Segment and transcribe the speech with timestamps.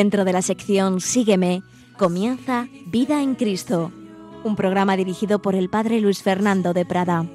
[0.00, 1.62] Dentro de la sección Sígueme,
[1.98, 3.92] comienza Vida en Cristo,
[4.44, 7.26] un programa dirigido por el Padre Luis Fernando de Prada.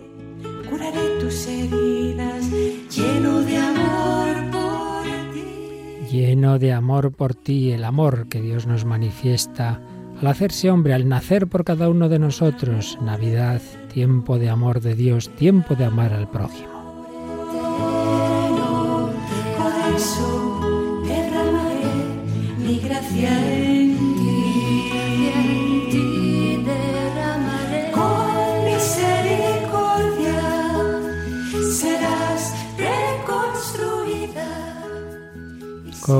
[0.67, 2.49] Curaré tus heridas,
[2.89, 6.11] lleno de amor por ti.
[6.11, 9.79] Lleno de amor por ti, el amor que Dios nos manifiesta
[10.19, 12.97] al hacerse hombre, al nacer por cada uno de nosotros.
[12.99, 13.61] Navidad,
[13.93, 16.74] tiempo de amor de Dios, tiempo de amar al prójimo.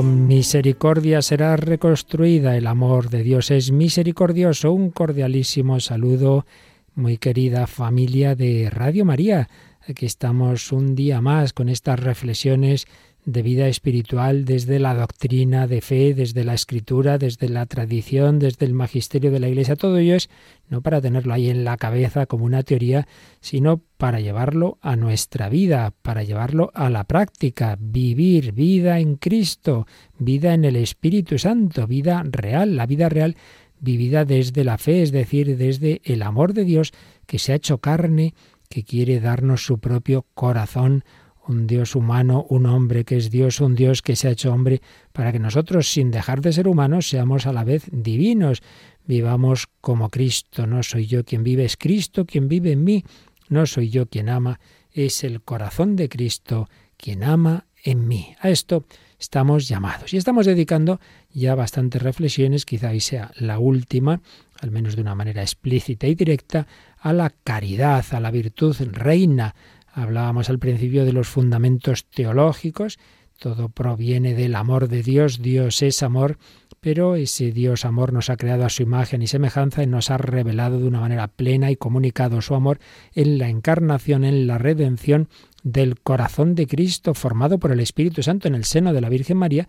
[0.02, 2.56] Misericordia será reconstruida.
[2.56, 4.72] El amor de Dios es misericordioso.
[4.72, 6.46] Un cordialísimo saludo,
[6.94, 9.48] muy querida familia de Radio María.
[9.88, 12.86] Aquí estamos un día más con estas reflexiones
[13.26, 18.66] de vida espiritual desde la doctrina de fe, desde la escritura, desde la tradición, desde
[18.66, 19.74] el magisterio de la Iglesia.
[19.74, 20.30] Todo ello es
[20.68, 23.08] no para tenerlo ahí en la cabeza como una teoría,
[23.40, 29.86] sino para llevarlo a nuestra vida, para llevarlo a la práctica, vivir vida en Cristo,
[30.18, 33.36] vida en el Espíritu Santo, vida real, la vida real
[33.80, 36.92] vivida desde la fe, es decir, desde el amor de Dios
[37.26, 38.34] que se ha hecho carne,
[38.68, 41.04] que quiere darnos su propio corazón
[41.48, 44.80] un Dios humano, un hombre que es Dios, un Dios que se ha hecho hombre,
[45.12, 48.62] para que nosotros, sin dejar de ser humanos, seamos a la vez divinos,
[49.06, 50.66] vivamos como Cristo.
[50.66, 53.04] No soy yo quien vive, es Cristo quien vive en mí.
[53.48, 54.60] No soy yo quien ama,
[54.92, 58.34] es el corazón de Cristo quien ama en mí.
[58.40, 58.84] A esto
[59.18, 60.12] estamos llamados.
[60.12, 61.00] Y estamos dedicando
[61.32, 64.20] ya bastantes reflexiones, quizá ahí sea la última,
[64.60, 66.66] al menos de una manera explícita y directa,
[66.98, 69.54] a la caridad, a la virtud reina,
[69.96, 72.98] Hablábamos al principio de los fundamentos teológicos,
[73.38, 76.36] todo proviene del amor de Dios, Dios es amor,
[76.80, 80.18] pero ese Dios amor nos ha creado a su imagen y semejanza y nos ha
[80.18, 82.78] revelado de una manera plena y comunicado su amor
[83.14, 85.30] en la encarnación, en la redención
[85.62, 89.38] del corazón de Cristo formado por el Espíritu Santo en el seno de la Virgen
[89.38, 89.66] María,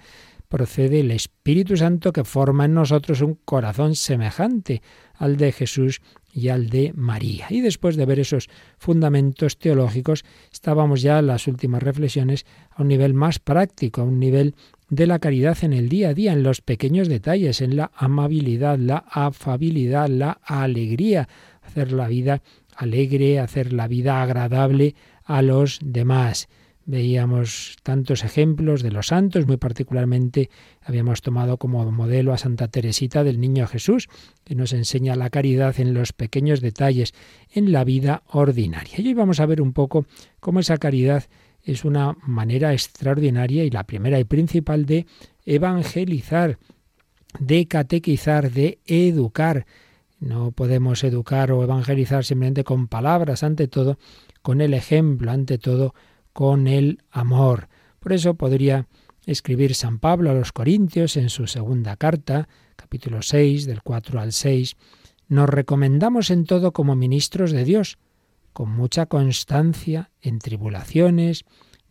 [0.49, 4.81] procede el Espíritu Santo que forma en nosotros un corazón semejante
[5.13, 6.01] al de Jesús
[6.37, 7.47] y al de María.
[7.49, 12.89] Y después de ver esos fundamentos teológicos, estábamos ya en las últimas reflexiones a un
[12.89, 14.53] nivel más práctico, a un nivel
[14.87, 18.77] de la caridad en el día a día, en los pequeños detalles, en la amabilidad,
[18.77, 21.27] la afabilidad, la alegría,
[21.63, 22.43] hacer la vida
[22.75, 24.93] alegre, hacer la vida agradable
[25.23, 26.47] a los demás.
[26.89, 30.49] Veíamos tantos ejemplos de los santos, muy particularmente
[30.81, 34.07] habíamos tomado como modelo a Santa Teresita del Niño Jesús,
[34.45, 37.13] que nos enseña la caridad en los pequeños detalles,
[37.51, 38.93] en la vida ordinaria.
[38.99, 40.05] Y hoy vamos a ver un poco
[40.39, 41.25] cómo esa caridad
[41.61, 45.07] es una manera extraordinaria y la primera y principal de
[45.45, 46.57] evangelizar,
[47.37, 49.65] de catequizar, de educar.
[50.21, 53.99] No podemos educar o evangelizar simplemente con palabras, ante todo,
[54.41, 55.93] con el ejemplo, ante todo,
[56.37, 57.67] con el amor.
[57.99, 58.87] Por eso podría
[59.25, 64.31] escribir San Pablo a los Corintios en su segunda carta, capítulo 6, del 4 al
[64.31, 64.75] 6,
[65.29, 67.97] nos recomendamos en todo como ministros de Dios,
[68.53, 71.43] con mucha constancia en tribulaciones,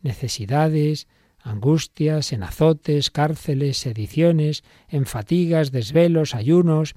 [0.03, 1.09] necesidades,
[1.41, 6.95] angustias, en azotes, cárceles, sediciones, en fatigas, desvelos, ayunos,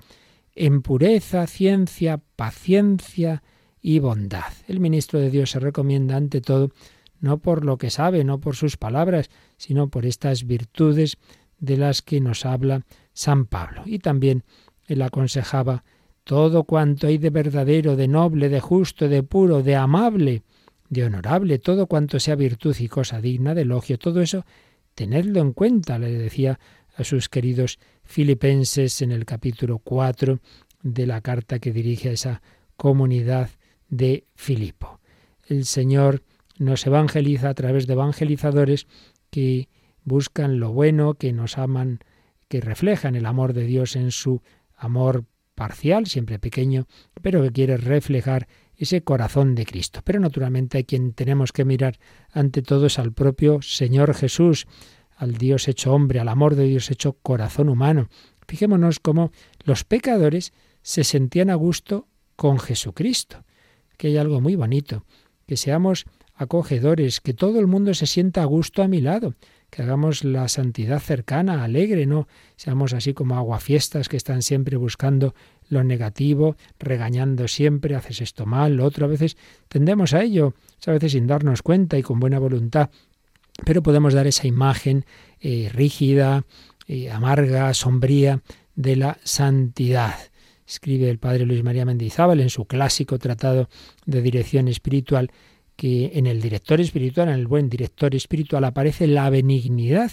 [0.53, 3.41] en pureza, ciencia, paciencia
[3.81, 4.53] y bondad.
[4.67, 6.69] El ministro de Dios se recomienda ante todo
[7.19, 11.17] no por lo que sabe, no por sus palabras, sino por estas virtudes
[11.59, 13.83] de las que nos habla San Pablo.
[13.85, 14.43] Y también
[14.87, 15.83] él aconsejaba
[16.23, 20.43] todo cuanto hay de verdadero, de noble, de justo, de puro, de amable,
[20.89, 24.45] de honorable, todo cuanto sea virtud y cosa digna de elogio, todo eso,
[24.95, 26.59] tenedlo en cuenta, le decía
[26.95, 30.39] a sus queridos filipenses en el capítulo 4
[30.81, 32.41] de la carta que dirige a esa
[32.75, 33.49] comunidad
[33.89, 34.99] de Filipo.
[35.47, 36.23] El Señor
[36.59, 38.85] nos evangeliza a través de evangelizadores
[39.31, 39.69] que
[40.03, 41.99] buscan lo bueno, que nos aman,
[42.47, 44.41] que reflejan el amor de Dios en su
[44.75, 45.25] amor
[45.55, 46.85] parcial, siempre pequeño,
[47.21, 50.01] pero que quiere reflejar ese corazón de Cristo.
[50.03, 51.99] Pero naturalmente hay quien tenemos que mirar
[52.31, 54.67] ante todo es al propio Señor Jesús,
[55.15, 58.09] al Dios hecho hombre, al amor de Dios hecho corazón humano.
[58.47, 59.31] Fijémonos cómo
[59.63, 63.45] los pecadores se sentían a gusto con Jesucristo,
[63.97, 65.05] que hay algo muy bonito,
[65.45, 66.05] que seamos
[66.39, 69.35] acogedores, que todo el mundo se sienta a gusto a mi lado,
[69.69, 75.35] que hagamos la santidad cercana, alegre, no seamos así como aguafiestas que están siempre buscando
[75.67, 79.35] lo negativo, regañando siempre, haces esto mal, lo otro, a veces
[79.67, 80.53] tendemos a ello,
[80.87, 82.89] a veces sin darnos cuenta y con buena voluntad,
[83.65, 85.05] pero podemos dar esa imagen
[85.41, 86.45] eh, rígida,
[86.87, 88.41] eh, amarga, sombría
[88.75, 90.15] de la santidad.
[90.65, 93.67] Escribe el padre Luis María Mendizábal en su clásico tratado
[94.05, 95.31] de dirección espiritual
[95.79, 100.11] que en el director espiritual, en el buen director espiritual, aparece la benignidad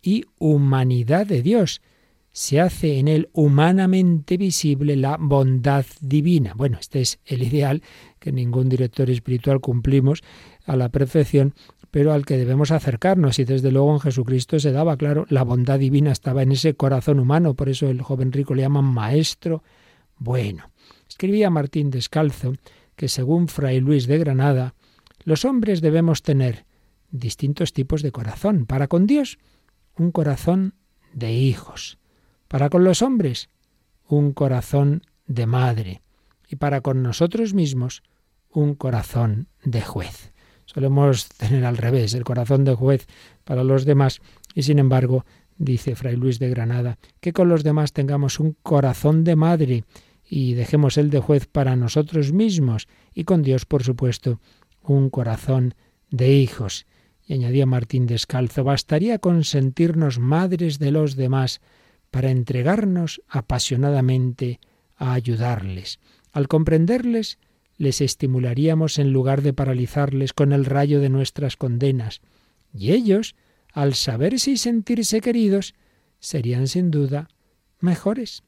[0.00, 1.82] y humanidad de Dios.
[2.30, 6.54] Se hace en él humanamente visible la bondad divina.
[6.56, 7.82] Bueno, este es el ideal
[8.18, 10.22] que ningún director espiritual cumplimos
[10.64, 11.52] a la perfección,
[11.90, 13.38] pero al que debemos acercarnos.
[13.38, 17.20] Y desde luego en Jesucristo se daba, claro, la bondad divina estaba en ese corazón
[17.20, 19.62] humano, por eso el joven rico le llaman maestro
[20.16, 20.70] bueno.
[21.06, 22.54] Escribía Martín Descalzo
[22.96, 24.74] que según Fray Luis de Granada,
[25.24, 26.66] los hombres debemos tener
[27.10, 28.66] distintos tipos de corazón.
[28.66, 29.38] Para con Dios,
[29.96, 30.74] un corazón
[31.12, 31.98] de hijos.
[32.48, 33.48] Para con los hombres,
[34.06, 36.02] un corazón de madre.
[36.48, 38.02] Y para con nosotros mismos,
[38.50, 40.32] un corazón de juez.
[40.66, 43.06] Solemos tener al revés, el corazón de juez
[43.44, 44.20] para los demás
[44.54, 45.24] y sin embargo,
[45.58, 49.84] dice Fray Luis de Granada, que con los demás tengamos un corazón de madre
[50.28, 54.40] y dejemos el de juez para nosotros mismos y con Dios, por supuesto,
[54.84, 55.74] un corazón
[56.10, 56.86] de hijos.
[57.26, 61.60] Y añadía Martín Descalzo, bastaría con sentirnos madres de los demás
[62.10, 64.60] para entregarnos apasionadamente
[64.96, 65.98] a ayudarles.
[66.32, 67.38] Al comprenderles,
[67.78, 72.20] les estimularíamos en lugar de paralizarles con el rayo de nuestras condenas.
[72.72, 73.34] Y ellos,
[73.72, 75.74] al saberse y sentirse queridos,
[76.20, 77.28] serían sin duda
[77.80, 78.42] mejores.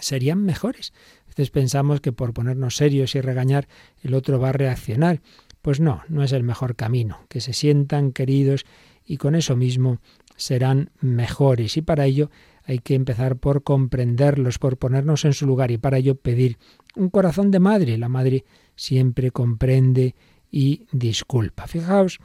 [0.00, 0.92] Serían mejores.
[1.24, 3.68] A veces pensamos que por ponernos serios y regañar
[4.02, 5.20] el otro va a reaccionar.
[5.60, 8.64] Pues no, no es el mejor camino, que se sientan queridos
[9.06, 9.98] y con eso mismo
[10.36, 11.76] serán mejores.
[11.76, 12.30] Y para ello
[12.64, 16.58] hay que empezar por comprenderlos, por ponernos en su lugar y para ello pedir
[16.96, 17.98] un corazón de madre.
[17.98, 18.44] La madre
[18.76, 20.14] siempre comprende
[20.50, 21.66] y disculpa.
[21.66, 22.18] Fijaos,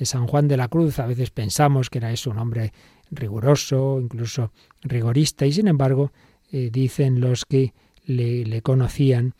[0.00, 2.72] de San Juan de la Cruz a veces pensamos que era eso, un hombre
[3.10, 4.50] riguroso, incluso
[4.80, 6.10] rigorista, y sin embargo
[6.52, 7.72] eh, dicen los que
[8.04, 9.34] le conocían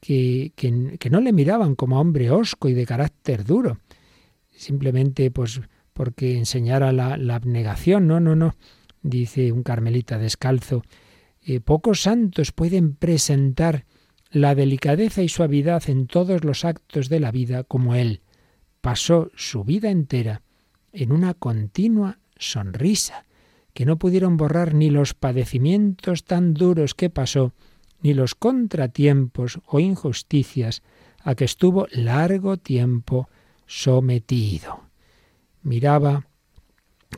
[0.00, 3.78] que, que, no le miraban como hombre hosco y de carácter duro,
[4.50, 5.60] simplemente pues
[5.92, 8.06] porque enseñara la, abnegación.
[8.06, 8.54] No, no, no,
[9.02, 10.82] dice un carmelita descalzo.
[11.42, 13.84] Eh, pocos santos pueden presentar
[14.30, 18.22] la delicadeza y suavidad en todos los actos de la vida como él.
[18.80, 20.42] Pasó su vida entera
[20.92, 23.26] en una continua sonrisa,
[23.74, 27.52] que no pudieron borrar ni los padecimientos tan duros que pasó,
[28.02, 30.82] ni los contratiempos o injusticias
[31.22, 33.28] a que estuvo largo tiempo
[33.66, 34.80] sometido.
[35.62, 36.26] Miraba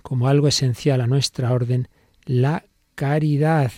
[0.02, 1.88] como algo esencial a nuestra orden
[2.24, 2.64] la
[2.94, 3.72] caridad.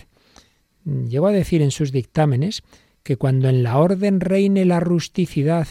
[0.83, 2.63] Llegó a decir en sus dictámenes
[3.03, 5.67] que cuando en la orden reine la rusticidad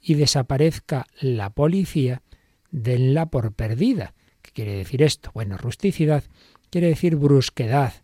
[0.00, 2.22] y desaparezca la policía,
[2.70, 4.14] denla por perdida.
[4.52, 5.30] ¿Qué quiere decir esto?
[5.32, 6.24] Bueno, rusticidad
[6.68, 7.94] quiere decir brusquedad,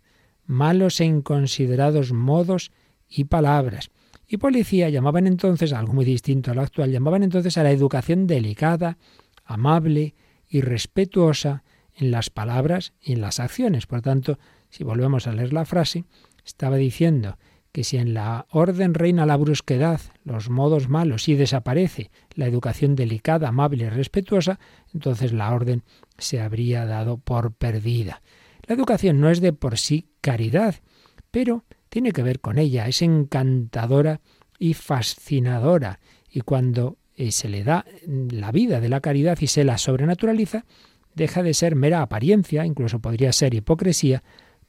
[0.47, 2.73] malos e inconsiderados modos
[3.07, 3.90] y palabras.
[4.26, 8.26] Y policía llamaban entonces, algo muy distinto a lo actual, llamaban entonces a la educación
[8.26, 8.97] delicada,
[9.45, 10.14] amable
[10.49, 11.64] y respetuosa
[11.95, 13.87] en las palabras y en las acciones.
[13.87, 14.38] Por tanto,
[14.71, 16.05] si volvemos a leer la frase,
[16.45, 17.37] estaba diciendo
[17.73, 22.97] que si en la orden reina la brusquedad, los modos malos y desaparece la educación
[22.97, 24.59] delicada, amable y respetuosa,
[24.95, 25.83] entonces la orden
[26.19, 28.23] se habría dado por perdida.
[28.67, 30.77] La educación no es de por sí caridad,
[31.31, 34.21] pero tiene que ver con ella, es encantadora
[34.59, 36.01] y fascinadora.
[36.31, 40.65] Y cuando eh, se le da la vida de la caridad y se la sobrenaturaliza,
[41.15, 44.23] deja de ser mera apariencia, incluso podría ser hipocresía,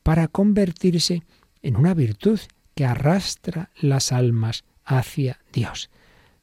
[0.03, 1.23] para convertirse
[1.61, 2.39] en una virtud
[2.73, 5.89] que arrastra las almas hacia Dios.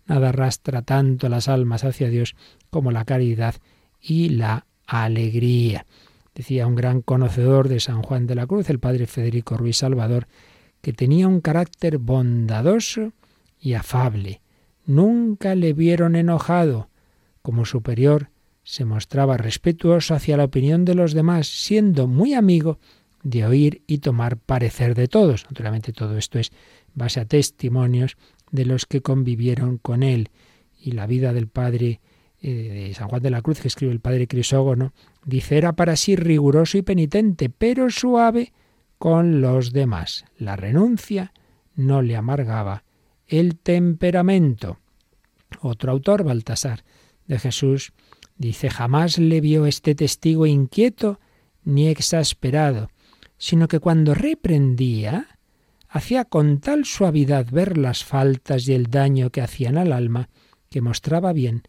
[0.07, 2.37] Nada arrastra tanto las almas hacia Dios
[2.71, 3.57] como la caridad
[4.01, 5.87] y la alegría.
[6.35, 10.29] Decía un gran conocedor de San Juan de la Cruz, el padre Federico Ruiz Salvador,
[10.83, 13.13] que tenía un carácter bondadoso
[13.59, 14.41] y afable.
[14.85, 16.89] Nunca le vieron enojado.
[17.43, 18.31] Como superior,
[18.63, 22.79] se mostraba respetuoso hacia la opinión de los demás, siendo muy amigo
[23.23, 25.45] de oír y tomar parecer de todos.
[25.45, 26.53] Naturalmente todo esto es
[26.95, 28.17] base a testimonios
[28.51, 30.31] de los que convivieron con él.
[30.81, 32.01] Y la vida del padre
[32.53, 34.93] de San Juan de la Cruz, que escribe el padre Crisógono,
[35.27, 38.53] Dice, era para sí riguroso y penitente, pero suave
[38.97, 40.25] con los demás.
[40.39, 41.33] La renuncia
[41.75, 42.85] no le amargaba
[43.27, 44.79] el temperamento.
[45.61, 46.85] Otro autor, Baltasar
[47.27, 47.93] de Jesús,
[48.39, 51.19] dice, jamás le vio este testigo inquieto
[51.65, 52.91] ni exasperado,
[53.37, 55.41] sino que cuando reprendía,
[55.89, 60.29] hacía con tal suavidad ver las faltas y el daño que hacían al alma,
[60.71, 61.65] que mostraba bien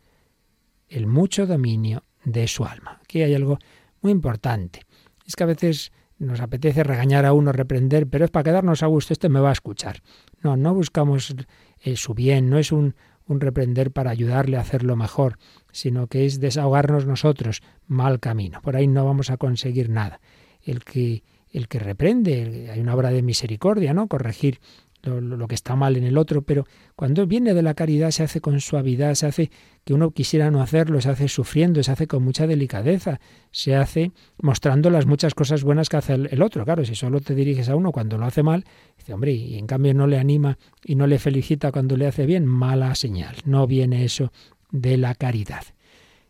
[0.89, 2.99] el mucho dominio de su alma.
[3.03, 3.59] Aquí hay algo
[4.01, 4.81] muy importante.
[5.25, 8.87] Es que a veces nos apetece regañar a uno, reprender, pero es para quedarnos a
[8.87, 10.01] gusto, este me va a escuchar.
[10.41, 11.35] No, no buscamos
[11.81, 12.95] eh, su bien, no es un,
[13.27, 15.37] un reprender para ayudarle a hacerlo mejor,
[15.71, 18.61] sino que es desahogarnos nosotros, mal camino.
[18.61, 20.19] Por ahí no vamos a conseguir nada.
[20.63, 24.07] El que, el que reprende, hay una obra de misericordia, ¿no?
[24.07, 24.59] Corregir
[25.09, 28.41] lo, que está mal en el otro, pero cuando viene de la caridad se hace
[28.41, 29.51] con suavidad, se hace
[29.83, 33.19] que uno quisiera no hacerlo, se hace sufriendo, se hace con mucha delicadeza,
[33.51, 34.11] se hace
[34.41, 36.65] mostrando las muchas cosas buenas que hace el, otro.
[36.65, 38.65] Claro, si solo te diriges a uno cuando lo hace mal,
[38.97, 42.25] dice, hombre, y en cambio no le anima y no le felicita cuando le hace
[42.25, 43.35] bien, mala señal.
[43.45, 44.31] No viene eso
[44.71, 45.63] de la caridad.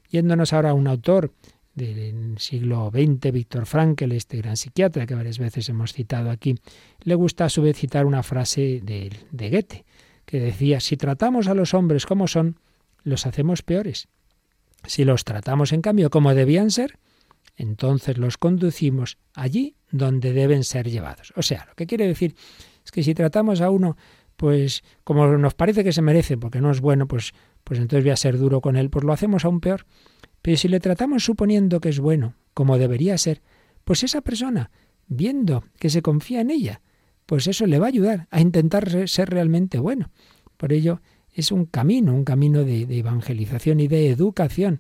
[0.10, 1.31] Yéndonos ahora a un autor
[1.77, 6.55] del siglo XX, Víctor Frankl, este gran psiquiatra que varias veces hemos citado aquí,
[7.01, 9.86] le gusta a su vez citar una frase de, de Goethe,
[10.25, 12.60] que decía, si tratamos a los hombres como son,
[13.03, 14.07] los hacemos peores.
[14.86, 16.98] Si los tratamos, en cambio, como debían ser,
[17.55, 21.31] entonces los conducimos allí donde deben ser llevados.
[21.36, 22.36] O sea, lo que quiere decir
[22.84, 23.98] es que si tratamos a uno,
[24.36, 28.12] pues como nos parece que se merece, porque no es bueno, pues, pues entonces voy
[28.12, 29.86] a ser duro con él, pues lo hacemos aún peor.
[30.48, 33.42] Pero si le tratamos suponiendo que es bueno, como debería ser,
[33.84, 34.72] pues esa persona,
[35.06, 36.80] viendo que se confía en ella,
[37.25, 40.10] pues eso le va a ayudar a intentar ser realmente bueno.
[40.56, 41.01] Por ello,
[41.34, 44.80] es un camino, un camino de, evangelización y de educación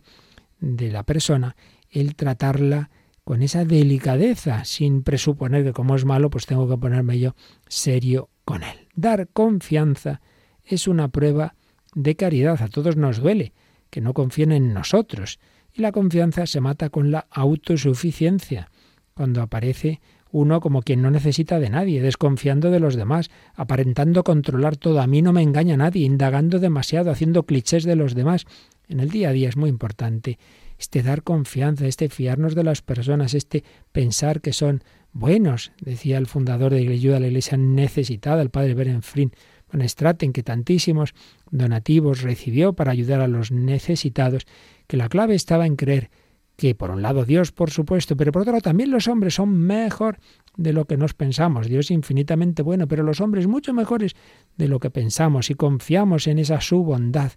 [0.61, 1.57] de la persona,
[1.91, 2.89] el tratarla
[3.25, 7.35] con esa delicadeza, sin presuponer que como es malo, pues tengo que ponerme yo
[7.67, 8.87] serio con él.
[8.95, 10.21] Dar confianza
[10.63, 11.55] es una prueba
[11.93, 12.61] de caridad.
[12.61, 13.51] A todos nos duele
[13.89, 15.39] que no confíen en nosotros.
[15.77, 18.71] Y la confianza se mata con la autosuficiencia,
[19.13, 24.75] cuando aparece uno como quien no necesita de nadie, desconfiando de los demás, aparentando controlar
[24.75, 28.45] todo, a mí no me engaña nadie, indagando demasiado, haciendo clichés de los demás.
[28.89, 30.39] En el día a día es muy importante
[30.79, 36.25] este dar confianza, este fiarnos de las personas, este pensar que son buenos, decía el
[36.25, 39.31] fundador de ayuda a la Iglesia necesitada, el padre Berenfrin
[39.71, 41.13] Van Straten, que tantísimos
[41.51, 44.47] donativos recibió para ayudar a los necesitados
[44.87, 46.09] que la clave estaba en creer
[46.57, 49.55] que por un lado Dios, por supuesto, pero por otro lado también los hombres son
[49.55, 50.17] mejor
[50.57, 51.67] de lo que nos pensamos.
[51.67, 54.15] Dios es infinitamente bueno, pero los hombres mucho mejores
[54.57, 55.51] de lo que pensamos.
[55.51, 57.31] y confiamos en esa su bondad,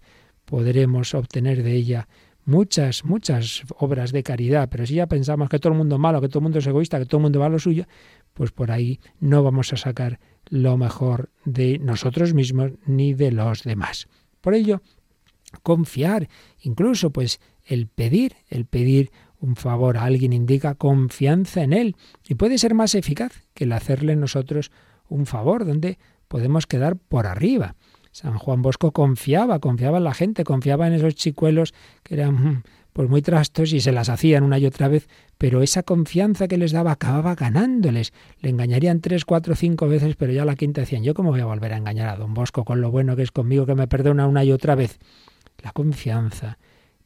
[0.47, 2.09] podremos obtener de ella
[2.47, 4.71] muchas, muchas obras de caridad.
[4.71, 6.67] Pero si ya pensamos que todo el mundo es malo, que todo el mundo es
[6.67, 7.85] egoísta, que todo el mundo va a lo suyo,
[8.33, 13.65] pues por ahí no vamos a sacar lo mejor de nosotros mismos ni de los
[13.65, 14.09] demás.
[14.41, 14.81] Por ello,
[15.63, 16.29] confiar,
[16.61, 21.97] incluso pues el pedir, el pedir un favor a alguien indica confianza en él
[22.29, 24.71] y puede ser más eficaz que el hacerle nosotros
[25.09, 25.99] un favor donde
[26.29, 27.75] podemos quedar por arriba.
[28.13, 32.63] San Juan Bosco confiaba, confiaba en la gente, confiaba en esos chicuelos que eran mm,
[32.93, 36.59] pues muy trastos y se las hacían una y otra vez, pero esa confianza que
[36.59, 38.13] les daba acababa ganándoles.
[38.41, 41.47] Le engañarían tres, cuatro, cinco veces, pero ya la quinta decían, yo cómo voy a
[41.47, 44.27] volver a engañar a don Bosco con lo bueno que es conmigo, que me perdona
[44.27, 44.99] una y otra vez.
[45.63, 46.59] La confianza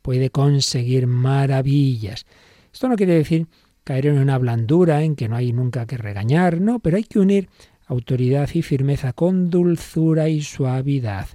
[0.03, 2.27] puede conseguir maravillas.
[2.73, 3.47] Esto no quiere decir
[3.85, 7.19] caer en una blandura en que no hay nunca que regañar, no, pero hay que
[7.19, 7.49] unir
[7.87, 11.29] autoridad y firmeza con dulzura y suavidad.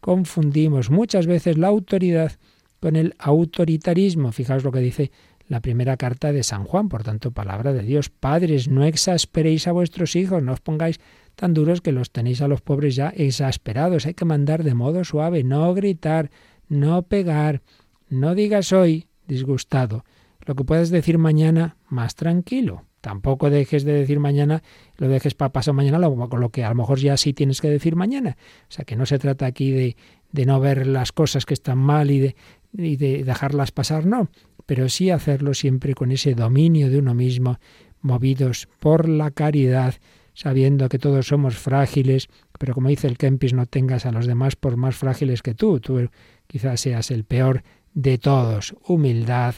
[0.00, 2.32] Confundimos muchas veces la autoridad
[2.80, 4.32] con el autoritarismo.
[4.32, 5.10] Fijaos lo que dice
[5.48, 8.10] la primera carta de San Juan, por tanto, palabra de Dios.
[8.10, 11.00] Padres, no exasperéis a vuestros hijos, no os pongáis
[11.34, 14.06] tan duros que los tenéis a los pobres ya exasperados.
[14.06, 16.30] Hay que mandar de modo suave, no gritar,
[16.68, 17.62] no pegar,
[18.08, 20.04] no digas hoy disgustado.
[20.44, 22.84] Lo que puedes decir mañana más tranquilo.
[23.00, 24.62] Tampoco dejes de decir mañana,
[24.96, 27.70] lo dejes para pasar mañana, con lo que a lo mejor ya sí tienes que
[27.70, 28.36] decir mañana.
[28.62, 29.96] O sea que no se trata aquí de,
[30.32, 32.36] de no ver las cosas que están mal y de,
[32.72, 34.30] y de dejarlas pasar, no,
[34.66, 37.58] pero sí hacerlo siempre con ese dominio de uno mismo,
[38.00, 39.94] movidos por la caridad,
[40.34, 44.56] sabiendo que todos somos frágiles, pero como dice el Kempis, no tengas a los demás
[44.56, 46.08] por más frágiles que tú, tú
[46.48, 47.62] quizás seas el peor
[47.94, 48.74] de todos.
[48.86, 49.54] Humildad,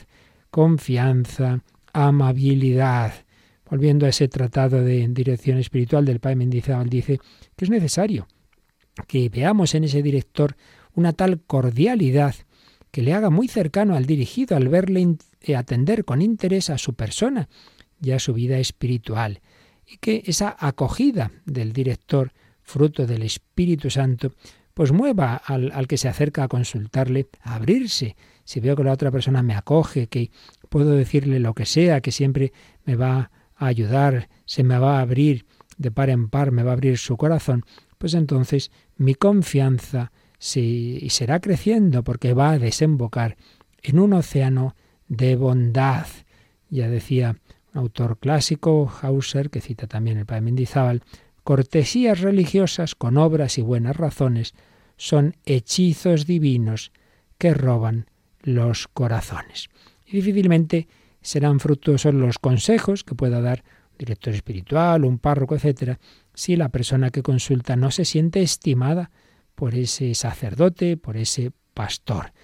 [0.50, 1.62] confianza,
[1.94, 3.14] amabilidad.
[3.70, 7.18] Volviendo a ese tratado de dirección espiritual del Padre Mendizábal, dice
[7.56, 8.28] que es necesario
[9.06, 10.56] que veamos en ese director
[10.94, 12.34] una tal cordialidad
[12.90, 16.94] que le haga muy cercano al dirigido al verle eh, atender con interés a su
[16.94, 17.48] persona
[18.02, 19.40] y a su vida espiritual,
[19.86, 22.32] y que esa acogida del director,
[22.62, 24.32] fruto del Espíritu Santo,
[24.80, 28.16] pues mueva al, al, que se acerca a consultarle a abrirse.
[28.44, 30.30] Si veo que la otra persona me acoge, que
[30.70, 32.54] puedo decirle lo que sea, que siempre
[32.86, 35.44] me va a ayudar, se me va a abrir
[35.76, 37.66] de par en par, me va a abrir su corazón,
[37.98, 40.12] pues entonces mi confianza
[40.54, 43.36] y será creciendo porque va a desembocar
[43.82, 44.76] en un océano
[45.08, 46.06] de bondad.
[46.70, 47.36] Ya decía
[47.74, 51.02] un autor clásico, Hauser, que cita también el padre Mendizábal,
[51.44, 54.54] cortesías religiosas con obras y buenas razones
[55.00, 56.92] son hechizos divinos
[57.38, 58.10] que roban
[58.42, 59.70] los corazones.
[60.04, 60.88] Y difícilmente
[61.22, 65.98] serán fructuosos los consejos que pueda dar un director espiritual, un párroco, etcétera,
[66.34, 69.10] si la persona que consulta no se siente estimada
[69.54, 72.34] por ese sacerdote, por ese pastor.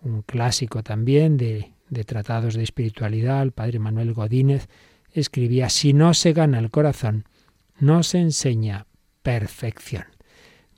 [0.00, 4.68] Un clásico también de, de tratados de espiritualidad, el padre Manuel Godínez,
[5.12, 7.26] escribía, si no se gana el corazón,
[7.78, 8.86] no se enseña
[9.22, 10.04] perfección.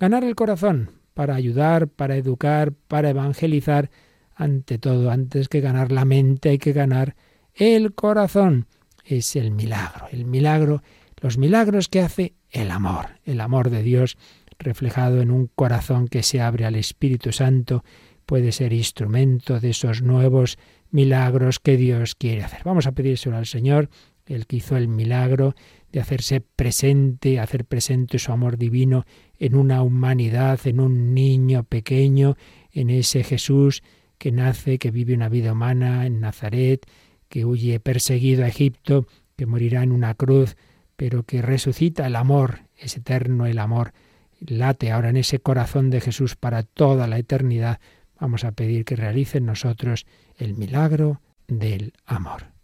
[0.00, 3.90] Ganar el corazón para ayudar, para educar, para evangelizar,
[4.36, 7.16] ante todo, antes que ganar la mente, hay que ganar
[7.54, 8.68] el corazón.
[9.04, 10.80] Es el milagro, el milagro,
[11.20, 14.16] los milagros que hace el amor, el amor de Dios
[14.60, 17.82] reflejado en un corazón que se abre al Espíritu Santo,
[18.24, 20.56] puede ser instrumento de esos nuevos
[20.92, 22.60] milagros que Dios quiere hacer.
[22.62, 23.90] Vamos a pedírselo al Señor,
[24.26, 25.56] el que hizo el milagro
[25.92, 29.06] de hacerse presente, hacer presente su amor divino
[29.38, 32.36] en una humanidad, en un niño pequeño,
[32.72, 33.82] en ese Jesús
[34.18, 36.86] que nace, que vive una vida humana en Nazaret,
[37.28, 40.56] que huye perseguido a Egipto, que morirá en una cruz,
[40.96, 43.92] pero que resucita el amor, es eterno el amor,
[44.40, 47.80] late ahora en ese corazón de Jesús para toda la eternidad.
[48.20, 52.57] Vamos a pedir que realice en nosotros el milagro del amor.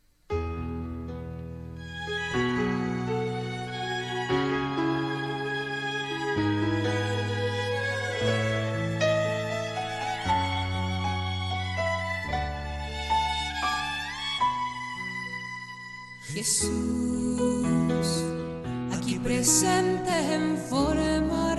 [16.35, 18.25] Jesús,
[18.93, 21.54] aquí presente en forma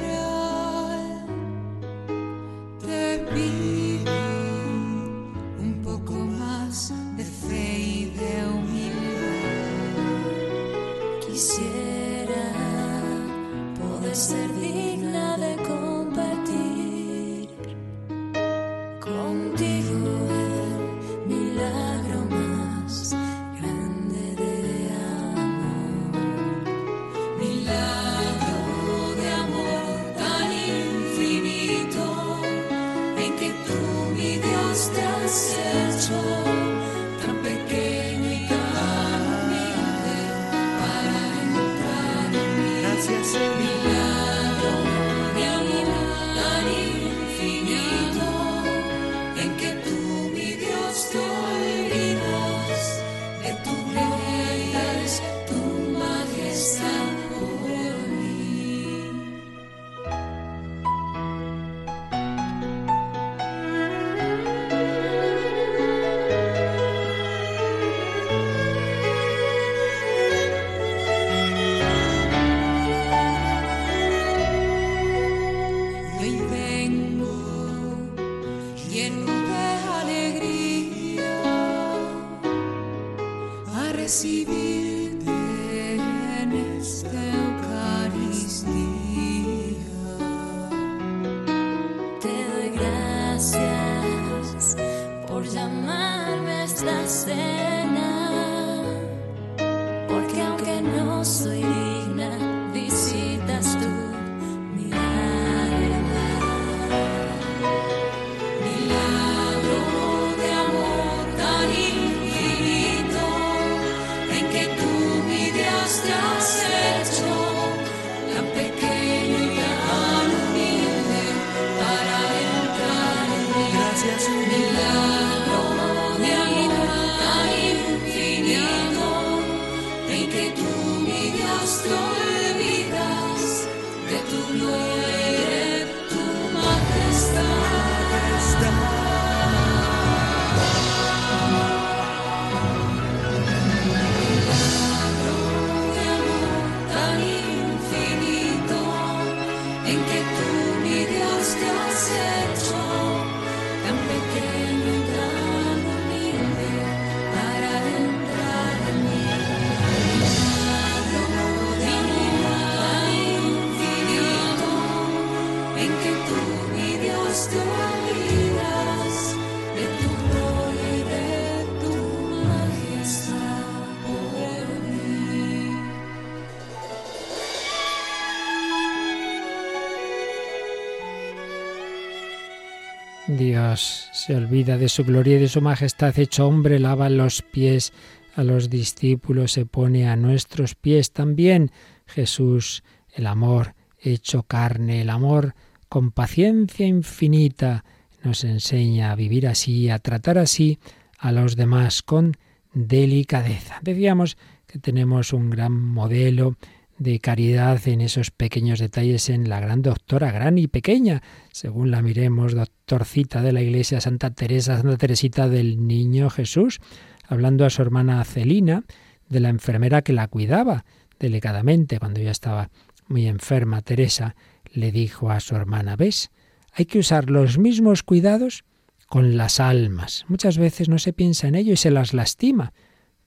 [183.82, 187.94] Se olvida de su gloria y de su majestad, hecho hombre, lava los pies
[188.36, 191.72] a los discípulos, se pone a nuestros pies también.
[192.06, 192.84] Jesús,
[193.14, 195.56] el amor hecho carne, el amor
[195.90, 197.86] con paciencia infinita,
[198.24, 200.80] nos enseña a vivir así, a tratar así
[201.18, 202.36] a los demás con
[202.74, 203.80] delicadeza.
[203.82, 206.58] Decíamos que tenemos un gran modelo
[206.98, 212.02] de caridad en esos pequeños detalles en la gran doctora, gran y pequeña, según la
[212.02, 216.80] miremos, doctorcita de la Iglesia Santa Teresa, Santa Teresita del Niño Jesús,
[217.28, 218.84] hablando a su hermana Celina
[219.28, 220.86] de la enfermera que la cuidaba
[221.20, 222.70] delicadamente cuando ya estaba
[223.08, 223.82] muy enferma.
[223.82, 224.36] Teresa
[224.72, 226.32] le dijo a su hermana, ¿ves?
[226.72, 228.64] Hay que usar los mismos cuidados
[229.08, 230.26] con las almas.
[230.28, 232.74] Muchas veces no se piensa en ello y se las lastima.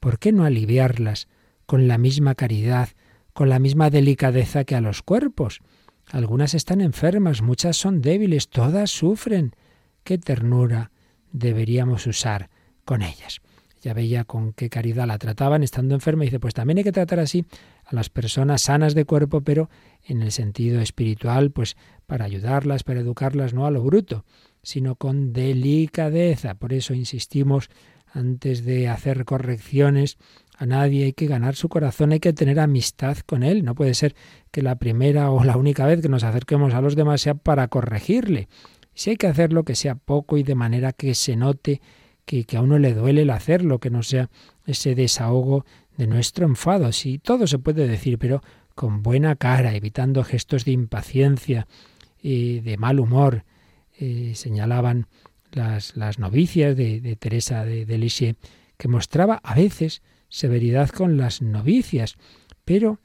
[0.00, 1.28] ¿Por qué no aliviarlas
[1.66, 2.90] con la misma caridad,
[3.38, 5.60] con la misma delicadeza que a los cuerpos?
[6.10, 9.54] Algunas están enfermas, muchas son débiles, todas sufren.
[10.02, 10.90] ¿Qué ternura
[11.30, 12.50] deberíamos usar
[12.84, 13.40] con ellas?
[13.80, 16.90] Ya veía con qué caridad la trataban estando enferma y dice, pues también hay que
[16.90, 17.46] tratar así
[17.84, 19.70] a las personas sanas de cuerpo, pero
[20.02, 24.24] en el sentido espiritual, pues para ayudarlas, para educarlas, no a lo bruto,
[24.64, 26.56] sino con delicadeza.
[26.56, 27.70] Por eso insistimos
[28.12, 30.18] antes de hacer correcciones
[30.58, 33.64] a nadie, hay que ganar su corazón, hay que tener amistad con él.
[33.64, 34.16] No puede ser
[34.50, 37.68] que la primera o la única vez que nos acerquemos a los demás sea para
[37.68, 38.48] corregirle.
[38.92, 41.80] Si hay que hacerlo, que sea poco y de manera que se note
[42.24, 44.30] que, que a uno le duele el hacerlo, que no sea
[44.66, 45.64] ese desahogo
[45.96, 46.90] de nuestro enfado.
[46.90, 48.42] Si todo se puede decir, pero
[48.74, 51.68] con buena cara, evitando gestos de impaciencia
[52.20, 53.44] y de mal humor.
[54.00, 55.06] Eh, señalaban
[55.52, 58.36] las, las novicias de, de Teresa de, de Lisieux,
[58.76, 62.16] que mostraba a veces severidad con las novicias,
[62.64, 62.98] pero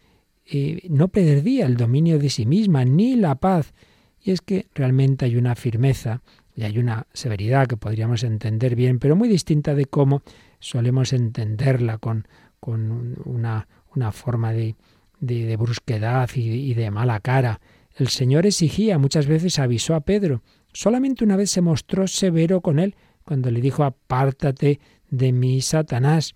[0.45, 3.73] eh, no perdía el dominio de sí misma ni la paz.
[4.21, 6.21] Y es que realmente hay una firmeza
[6.55, 10.21] y hay una severidad que podríamos entender bien, pero muy distinta de cómo
[10.59, 12.27] solemos entenderla con,
[12.59, 14.75] con una, una forma de,
[15.19, 17.59] de, brusquedad y, y de mala cara.
[17.95, 20.41] El Señor exigía, muchas veces avisó a Pedro.
[20.71, 26.33] Solamente una vez se mostró severo con él, cuando le dijo apártate de mí, Satanás.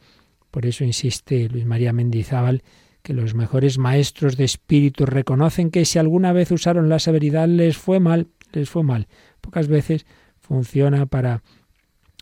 [0.52, 2.64] Por eso insiste Luis María Mendizábal
[3.02, 7.78] que los mejores maestros de espíritu reconocen que si alguna vez usaron la severidad les
[7.78, 9.08] fue mal, les fue mal.
[9.40, 10.06] Pocas veces
[10.40, 11.42] funciona para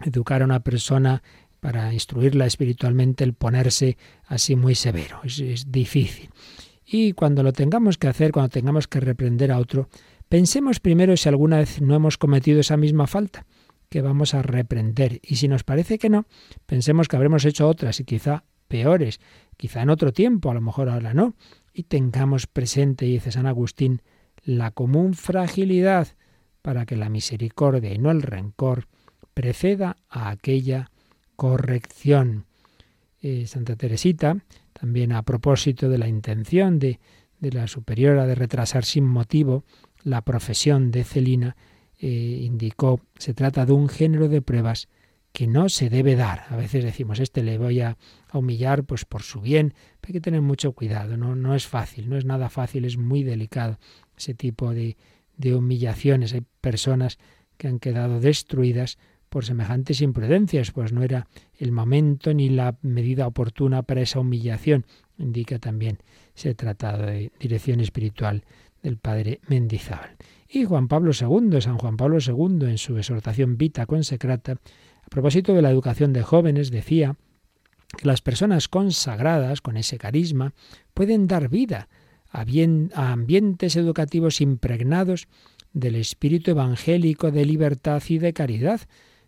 [0.03, 1.23] educar a una persona,
[1.59, 5.21] para instruirla espiritualmente, el ponerse así muy severo.
[5.23, 6.29] Es, es difícil.
[6.85, 9.89] Y cuando lo tengamos que hacer, cuando tengamos que reprender a otro,
[10.29, 13.45] pensemos primero si alguna vez no hemos cometido esa misma falta
[13.89, 15.19] que vamos a reprender.
[15.23, 16.25] Y si nos parece que no,
[16.65, 19.19] pensemos que habremos hecho otras y quizá peores,
[19.57, 21.35] quizá en otro tiempo, a lo mejor ahora no.
[21.73, 24.01] Y tengamos presente, dice San Agustín,
[24.43, 26.07] la común fragilidad
[26.61, 28.87] para que la misericordia y no el rencor
[29.33, 30.91] preceda a aquella
[31.35, 32.45] corrección.
[33.21, 34.37] Eh, Santa Teresita,
[34.73, 36.99] también a propósito de la intención de,
[37.39, 39.63] de la superiora de retrasar sin motivo
[40.03, 41.55] la profesión de Celina,
[41.99, 42.07] eh,
[42.41, 44.87] indicó, se trata de un género de pruebas
[45.31, 46.45] que no se debe dar.
[46.49, 47.97] A veces decimos, este le voy a,
[48.33, 52.09] humillar pues por su bien, pero hay que tener mucho cuidado, no, no es fácil,
[52.09, 53.79] no es nada fácil, es muy delicado
[54.17, 54.97] ese tipo de,
[55.37, 56.33] de humillaciones.
[56.33, 57.17] Hay personas
[57.57, 58.97] que han quedado destruidas
[59.29, 61.27] por semejantes imprudencias, pues no era
[61.57, 64.85] el momento ni la medida oportuna para esa humillación.
[65.17, 65.99] Indica también
[66.33, 68.43] se trata de dirección espiritual
[68.81, 70.15] del padre Mendizábal.
[70.55, 75.53] Y Juan Pablo II, San Juan Pablo II, en su exhortación Vita Consecrata, a propósito
[75.53, 77.17] de la educación de jóvenes, decía
[77.97, 80.53] que las personas consagradas con ese carisma
[80.93, 81.89] pueden dar vida
[82.31, 82.45] a,
[82.93, 85.27] a ambientes educativos impregnados
[85.73, 88.79] del espíritu evangélico de libertad y de caridad,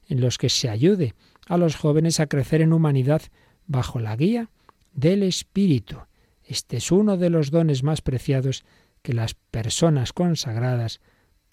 [0.08, 1.14] en los que se ayude
[1.46, 3.22] a los jóvenes a crecer en humanidad
[3.66, 4.50] bajo la guía
[4.94, 5.98] del Espíritu.
[6.46, 8.64] Este es uno de los dones más preciados
[9.02, 11.02] que las personas consagradas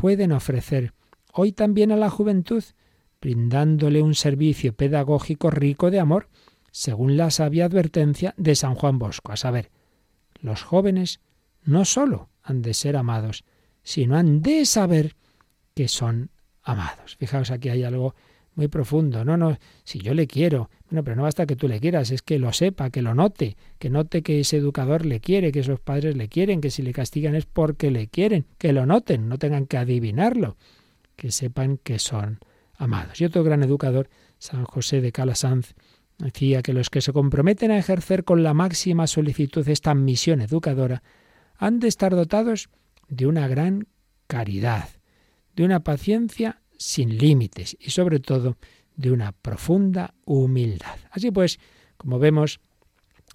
[0.05, 0.93] pueden ofrecer
[1.33, 2.63] hoy también a la juventud,
[3.23, 6.29] brindándole un servicio pedagógico rico de amor,
[6.73, 9.71] según la sabia advertencia de San Juan Bosco, a saber,
[10.43, 11.21] los jóvenes
[11.63, 13.47] no sólo han de ser amados,
[13.83, 15.17] sino han de saber
[15.75, 16.29] que son
[16.63, 17.17] amados.
[17.17, 18.15] Fijaos, aquí hay algo
[18.55, 19.25] muy profundo.
[19.25, 22.23] No, no, si yo le quiero, bueno, pero no basta que tú le quieras, es
[22.23, 25.81] que lo sepa, que lo note, que note que ese educador le quiere, que esos
[25.81, 29.39] padres le quieren, que si le castigan es porque le quieren, que lo noten, no
[29.39, 30.57] tengan que adivinarlo,
[31.17, 32.39] que sepan que son
[32.77, 33.21] amados.
[33.21, 35.75] Y otro gran educador, San José de Calasanz,
[36.19, 41.03] decía que los que se comprometen a ejercer con la máxima solicitud esta misión educadora
[41.57, 42.69] han de estar dotados
[43.09, 43.87] de una gran
[44.27, 44.89] caridad,
[45.55, 48.57] de una paciencia sin límites y sobre todo
[48.97, 50.97] de una profunda humildad.
[51.11, 51.59] Así pues,
[51.97, 52.61] como vemos,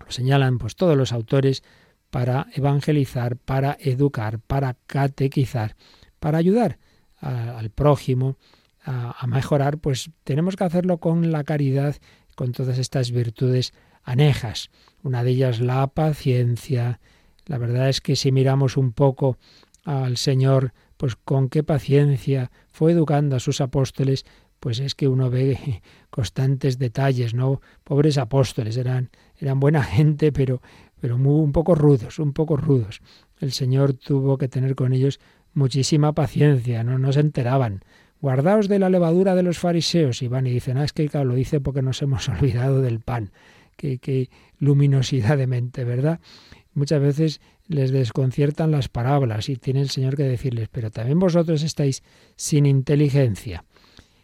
[0.04, 1.64] lo señalan pues todos los autores
[2.10, 5.76] para evangelizar, para educar, para catequizar,
[6.20, 6.80] para ayudar
[7.22, 8.38] al prójimo
[8.84, 11.98] a, a mejorar, pues tenemos que hacerlo con la caridad,
[12.36, 13.74] con todas estas virtudes
[14.04, 14.70] anejas.
[15.04, 17.00] Una de ellas la paciencia.
[17.46, 19.38] La verdad es que si miramos un poco
[19.84, 24.26] al Señor, pues con qué paciencia fue educando a sus apóstoles,
[24.60, 27.62] pues es que uno ve constantes detalles, ¿no?
[27.86, 30.62] Pobres apóstoles, eran, eran buena gente, pero,
[31.00, 33.00] pero muy, un poco rudos, un poco rudos.
[33.40, 35.22] El Señor tuvo que tener con ellos
[35.54, 37.80] muchísima paciencia, no, no se enteraban.
[38.20, 40.22] Guardaos de la levadura de los fariseos.
[40.22, 43.00] Y van y dicen, ah, es que claro, lo dice porque nos hemos olvidado del
[43.00, 43.32] pan.
[43.78, 46.20] Qué, qué luminosidad de mente, ¿verdad?
[46.74, 51.64] Muchas veces les desconciertan las parábolas y tiene el Señor que decirles, pero también vosotros
[51.64, 52.04] estáis
[52.36, 53.64] sin inteligencia.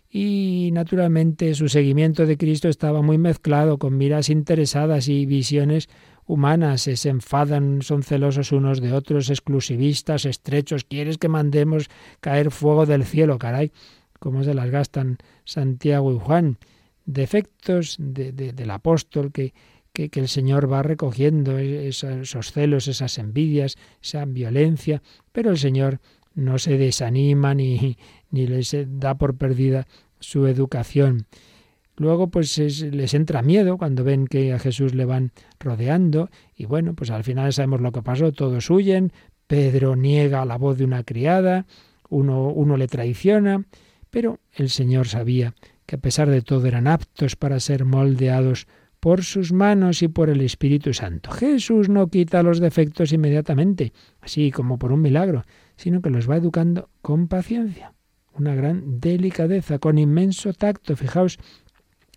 [0.10, 5.89] Y naturalmente su seguimiento de Cristo estaba muy mezclado con miras interesadas y visiones
[6.25, 11.89] humanas, se enfadan, son celosos unos de otros, exclusivistas, estrechos, quieres que mandemos
[12.21, 13.71] caer fuego del cielo, caray,
[14.19, 16.58] cómo se las gastan Santiago y Juan.
[17.05, 19.53] Defectos de, de, del apóstol que,
[19.95, 25.99] que, el Señor va recogiendo, esos, esos celos, esas envidias, esa violencia, pero el Señor
[26.36, 27.97] no se desanima ni,
[28.29, 29.88] ni les da por perdida
[30.19, 31.25] su educación.
[31.97, 36.65] Luego, pues es, les entra miedo cuando ven que a Jesús le van rodeando y
[36.65, 39.13] bueno, pues al final sabemos lo que pasó, todos huyen,
[39.47, 41.65] Pedro niega la voz de una criada,
[42.10, 43.63] uno, uno le traiciona,
[44.10, 45.55] pero el Señor sabía
[45.86, 48.67] que a pesar de todo eran aptos para ser moldeados
[49.06, 51.30] por sus manos y por el Espíritu Santo.
[51.30, 56.38] Jesús no quita los defectos inmediatamente, así como por un milagro, sino que los va
[56.38, 57.94] educando con paciencia
[58.34, 60.96] una gran delicadeza, con inmenso tacto.
[60.96, 61.38] Fijaos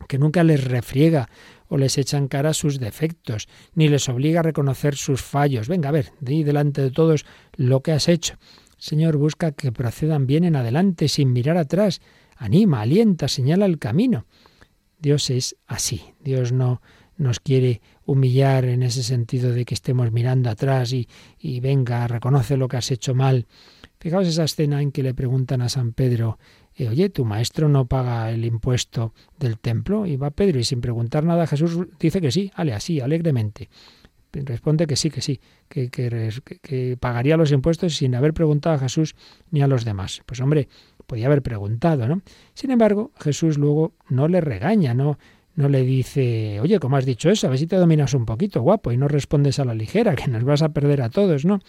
[0.09, 1.29] que nunca les refriega
[1.68, 5.68] o les echa en cara sus defectos, ni les obliga a reconocer sus fallos.
[5.68, 8.37] Venga, a ver, di delante de todos lo que has hecho.
[8.79, 12.01] Señor busca que procedan bien en adelante, sin mirar atrás.
[12.38, 14.24] Anima, alienta, señala el camino.
[14.98, 16.02] Dios es así.
[16.20, 16.80] Dios no
[17.16, 22.68] nos quiere humillar en ese sentido de que estemos mirando atrás y, venga, reconoce lo
[22.68, 23.46] que has hecho mal.
[24.00, 26.38] Fijaos esa escena en que le preguntan a San Pedro,
[26.76, 30.06] eh, oye, tu maestro no paga el impuesto del templo.
[30.06, 33.68] Y va Pedro y sin preguntar nada Jesús dice que sí, ale así, alegremente.
[34.32, 36.30] Responde que sí, que sí, que, que,
[36.62, 39.16] que, pagaría los impuestos sin haber preguntado a Jesús
[39.50, 40.22] ni a los demás.
[40.26, 40.68] Pues hombre,
[41.08, 42.20] podía haber preguntado, ¿no?
[42.54, 45.18] Sin embargo, Jesús luego no le regaña, no,
[45.56, 47.46] no le dice, oye, ¿cómo has dicho eso?
[47.46, 50.28] A ver si te dominas un poquito, guapo, y no respondes a la ligera, que
[50.28, 51.60] nos vas a perder a todos, ¿no?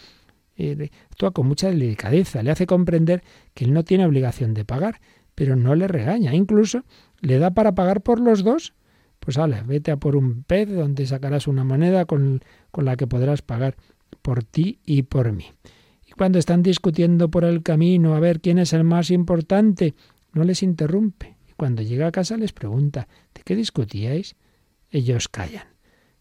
[1.10, 3.22] actúa con mucha delicadeza, le hace comprender
[3.54, 5.00] que él no tiene obligación de pagar,
[5.34, 6.84] pero no le regaña, incluso
[7.22, 8.74] le da para pagar por los dos.
[9.20, 13.06] Pues vale, vete a por un pez donde sacarás una moneda con, con la que
[13.06, 13.74] podrás pagar
[14.20, 15.46] por ti y por mí.
[16.20, 19.94] Cuando están discutiendo por el camino a ver quién es el más importante,
[20.34, 21.38] no les interrumpe.
[21.48, 24.36] Y cuando llega a casa les pregunta, ¿de qué discutíais?
[24.90, 25.64] Ellos callan.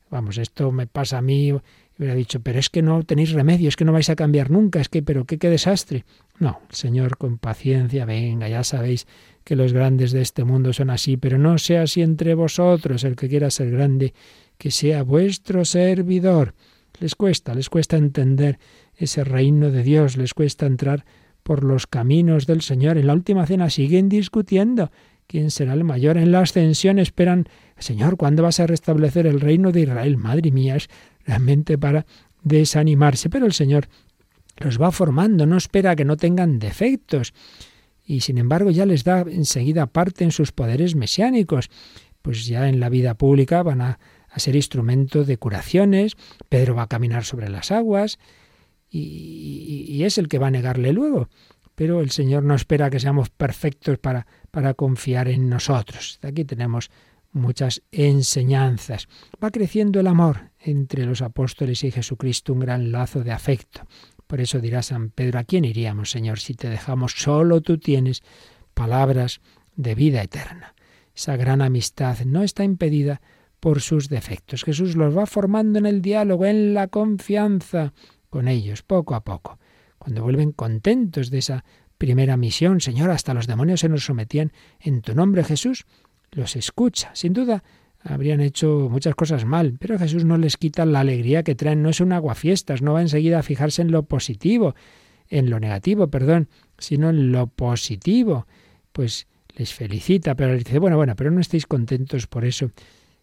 [0.09, 3.75] Vamos, esto me pasa a mí hubiera dicho, pero es que no tenéis remedio, es
[3.75, 6.05] que no vais a cambiar nunca, es que, pero qué, qué desastre.
[6.39, 9.05] No, Señor con paciencia, venga, ya sabéis
[9.43, 13.17] que los grandes de este mundo son así, pero no sea así entre vosotros, el
[13.17, 14.13] que quiera ser grande,
[14.57, 16.53] que sea vuestro servidor.
[17.01, 18.59] Les cuesta, les cuesta entender
[18.99, 21.05] ese reino de Dios, les cuesta entrar
[21.41, 22.97] por los caminos del Señor.
[22.97, 24.91] En la última cena siguen discutiendo
[25.25, 26.17] quién será el mayor.
[26.17, 30.17] En la ascensión esperan, Señor, ¿cuándo vas a restablecer el reino de Israel?
[30.17, 30.89] Madre mía, es
[31.25, 32.05] realmente para
[32.43, 33.29] desanimarse.
[33.29, 33.87] Pero el Señor
[34.57, 37.33] los va formando, no espera que no tengan defectos.
[38.03, 41.69] Y sin embargo ya les da enseguida parte en sus poderes mesiánicos.
[42.21, 46.17] Pues ya en la vida pública van a, a ser instrumento de curaciones,
[46.49, 48.19] Pedro va a caminar sobre las aguas
[48.89, 51.29] y, es el que va a negarle luego.
[51.75, 56.19] Pero el Señor no espera que seamos perfectos para, para confiar en nosotros.
[56.23, 56.89] Aquí tenemos
[57.31, 59.07] muchas enseñanzas.
[59.41, 63.87] Va creciendo el amor entre los apóstoles y Jesucristo, un gran lazo de afecto.
[64.27, 67.13] Por eso dirá San Pedro, ¿a quién iríamos, Señor, si te dejamos?
[67.13, 68.21] Solo tú tienes
[68.73, 69.41] palabras
[69.75, 70.75] de vida eterna.
[71.15, 73.21] Esa gran amistad no está impedida
[73.59, 74.63] por sus defectos.
[74.63, 77.93] Jesús los va formando en el diálogo, en la confianza
[78.29, 79.59] con ellos, poco a poco.
[79.97, 81.65] Cuando vuelven contentos de esa
[81.97, 85.85] primera misión, Señor, hasta los demonios se nos sometían en tu nombre, Jesús,
[86.31, 87.11] los escucha.
[87.13, 87.63] Sin duda,
[88.01, 91.81] habrían hecho muchas cosas mal, pero Jesús no les quita la alegría que traen.
[91.81, 94.75] No es un aguafiestas, no va enseguida a fijarse en lo positivo,
[95.27, 98.47] en lo negativo, perdón, sino en lo positivo.
[98.93, 102.71] Pues les felicita, pero les dice, bueno, bueno, pero no estéis contentos por eso.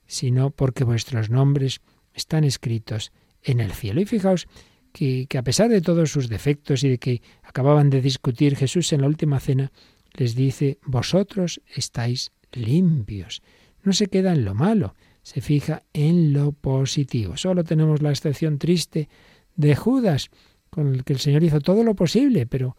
[0.06, 1.80] sino porque vuestros nombres
[2.14, 4.00] están escritos en el cielo.
[4.00, 4.46] Y fijaos
[4.96, 9.02] que, a pesar de todos sus defectos y de que acababan de discutir Jesús en
[9.02, 9.70] la última cena,
[10.14, 13.42] les dice, vosotros estáis limpios.
[13.82, 17.36] No se queda en lo malo, se fija en lo positivo.
[17.36, 19.10] Solo tenemos la excepción triste
[19.54, 20.30] de Judas,
[20.70, 22.74] con el que el Señor hizo todo lo posible, pero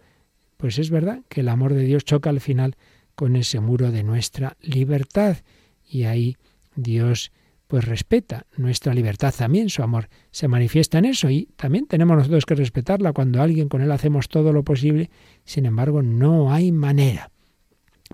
[0.58, 2.78] pues es verdad que el amor de Dios choca al final
[3.14, 5.38] con ese muro de nuestra libertad
[5.88, 6.36] y ahí
[6.76, 7.32] Dios
[7.68, 12.46] pues respeta nuestra libertad también, su amor se manifiesta en eso y también tenemos nosotros
[12.46, 15.10] que respetarla cuando alguien con él hacemos todo lo posible,
[15.44, 17.30] sin embargo no hay manera.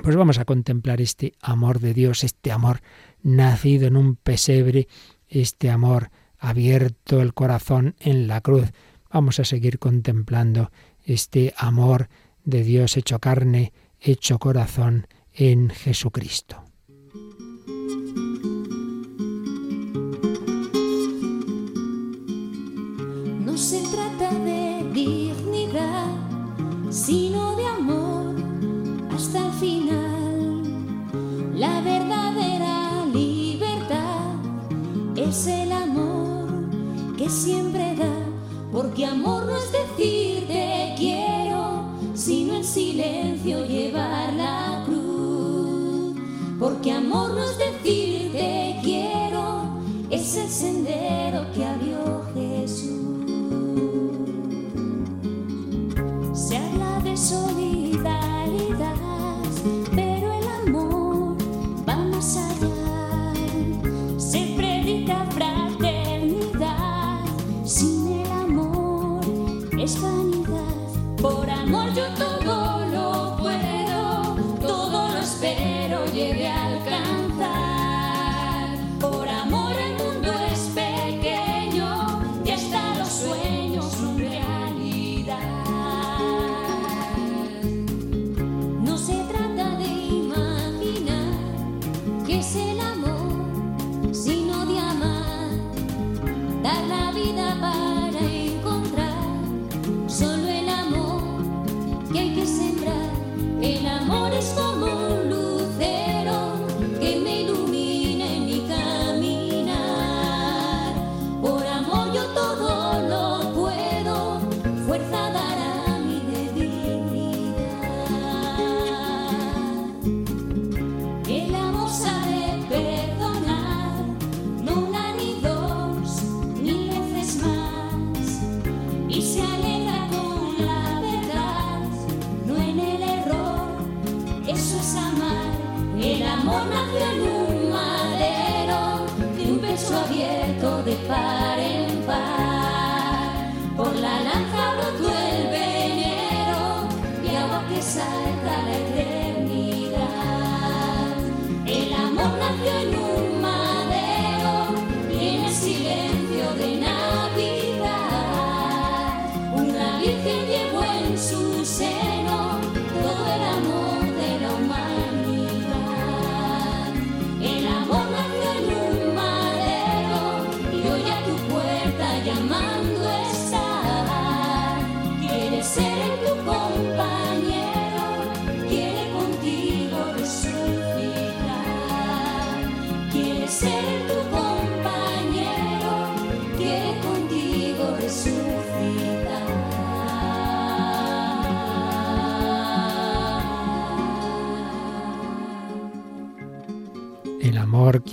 [0.01, 2.81] Pues vamos a contemplar este amor de Dios, este amor
[3.21, 4.87] nacido en un pesebre,
[5.29, 8.71] este amor abierto el corazón en la cruz.
[9.11, 10.71] Vamos a seguir contemplando
[11.05, 12.09] este amor
[12.43, 16.72] de Dios hecho carne, hecho corazón en Jesucristo.
[23.73, 26.05] Se trata de dignidad,
[26.91, 28.35] sino de amor
[29.15, 30.61] hasta el final.
[31.55, 34.35] La verdadera libertad
[35.15, 36.45] es el amor
[37.17, 38.13] que siempre da,
[38.71, 46.15] porque amor no es decir te quiero, sino en silencio llevar la cruz.
[46.59, 47.57] Porque amor no es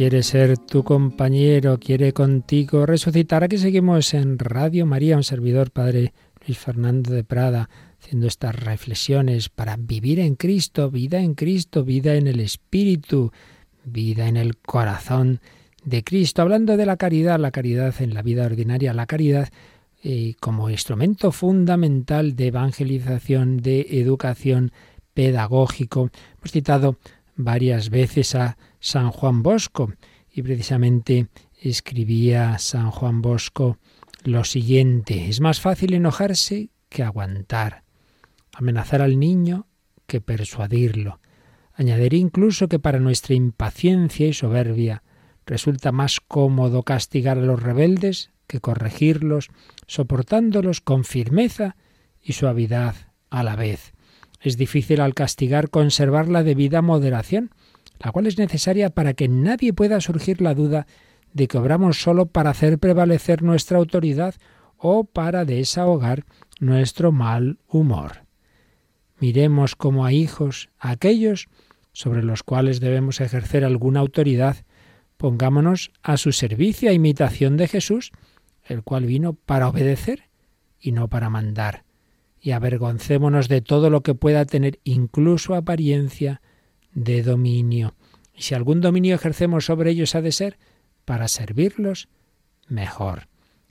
[0.01, 3.44] quiere ser tu compañero, quiere contigo resucitar.
[3.44, 6.14] Aquí seguimos en Radio María, un servidor, Padre
[6.46, 7.68] Luis Fernando de Prada,
[8.01, 13.30] haciendo estas reflexiones para vivir en Cristo, vida en Cristo, vida en el Espíritu,
[13.84, 15.42] vida en el corazón
[15.84, 16.40] de Cristo.
[16.40, 19.51] Hablando de la caridad, la caridad en la vida ordinaria, la caridad
[20.03, 24.72] eh, como instrumento fundamental de evangelización, de educación
[25.12, 26.09] pedagógico.
[26.38, 26.96] Hemos citado
[27.36, 29.93] varias veces a San Juan Bosco
[30.33, 31.28] y precisamente
[31.61, 33.78] escribía San Juan Bosco
[34.24, 37.85] lo siguiente, es más fácil enojarse que aguantar,
[38.53, 39.66] amenazar al niño
[40.07, 41.20] que persuadirlo.
[41.72, 45.03] Añadiré incluso que para nuestra impaciencia y soberbia
[45.47, 49.49] resulta más cómodo castigar a los rebeldes que corregirlos,
[49.87, 51.76] soportándolos con firmeza
[52.20, 52.95] y suavidad
[53.31, 53.95] a la vez.
[54.41, 57.51] Es difícil al castigar conservar la debida moderación,
[58.01, 60.86] la cual es necesaria para que nadie pueda surgir la duda
[61.32, 64.34] de que obramos solo para hacer prevalecer nuestra autoridad
[64.76, 66.24] o para desahogar
[66.59, 68.24] nuestro mal humor.
[69.20, 71.48] Miremos como a hijos a aquellos
[71.92, 74.57] sobre los cuales debemos ejercer alguna autoridad,
[75.18, 78.12] pongámonos a su servicio a imitación de Jesús,
[78.64, 80.30] el cual vino para obedecer
[80.80, 81.84] y no para mandar,
[82.40, 86.40] y avergoncémonos de todo lo que pueda tener incluso apariencia
[86.93, 87.95] de dominio.
[88.34, 90.59] Y si algún dominio ejercemos sobre ellos ha de ser
[91.05, 92.09] para servirlos
[92.68, 93.28] mejor.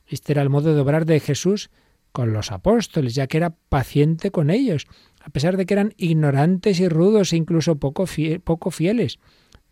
[0.07, 1.69] Este era el modo de obrar de Jesús
[2.11, 4.87] con los apóstoles, ya que era paciente con ellos,
[5.21, 8.05] a pesar de que eran ignorantes y rudos e incluso poco,
[8.43, 9.19] poco fieles.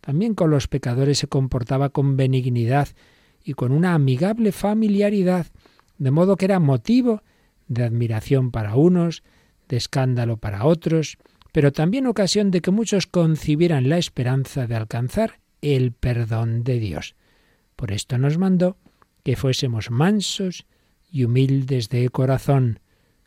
[0.00, 2.88] También con los pecadores se comportaba con benignidad
[3.44, 5.46] y con una amigable familiaridad,
[5.98, 7.22] de modo que era motivo
[7.66, 9.22] de admiración para unos,
[9.68, 11.18] de escándalo para otros,
[11.58, 17.16] pero también ocasión de que muchos concibieran la esperanza de alcanzar el perdón de Dios.
[17.74, 18.76] Por esto nos mandó
[19.24, 20.66] que fuésemos mansos
[21.10, 22.78] y humildes de corazón.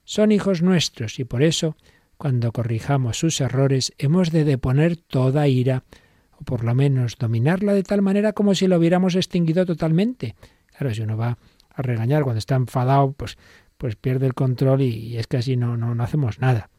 [0.06, 1.76] Son hijos nuestros y por eso,
[2.16, 5.84] cuando corrijamos sus errores, hemos de deponer toda ira,
[6.40, 10.36] o por lo menos dominarla de tal manera como si lo hubiéramos extinguido totalmente.
[10.68, 11.38] Claro, si uno va
[11.70, 13.38] a regañar cuando está enfadado, pues,
[13.78, 16.70] pues pierde el control y, es que así no, no, no hacemos nada.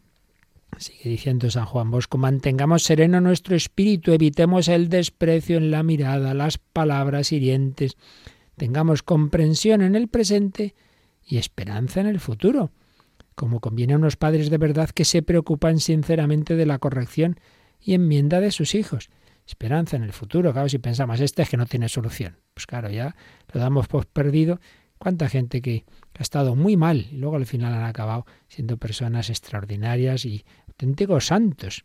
[0.79, 6.35] Sigue diciendo San Juan Bosco, mantengamos sereno nuestro espíritu, evitemos el desprecio en la mirada,
[6.35, 7.97] las palabras hirientes,
[8.57, 10.75] tengamos comprensión en el presente
[11.25, 12.73] y esperanza en el futuro,
[13.35, 17.39] como conviene a unos padres de verdad que se preocupan sinceramente de la corrección
[17.81, 19.11] y enmienda de sus hijos.
[19.47, 22.39] Esperanza en el futuro, claro, si pensamos, este es que no tiene solución.
[22.55, 23.16] Pues claro, ya
[23.53, 24.61] lo damos por perdido.
[24.99, 25.85] ¿Cuánta gente que
[26.16, 30.45] ha estado muy mal y luego al final han acabado siendo personas extraordinarias y
[31.20, 31.85] santos?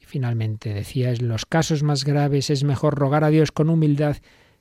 [0.00, 4.16] Y finalmente decía, en los casos más graves es mejor rogar a Dios con humildad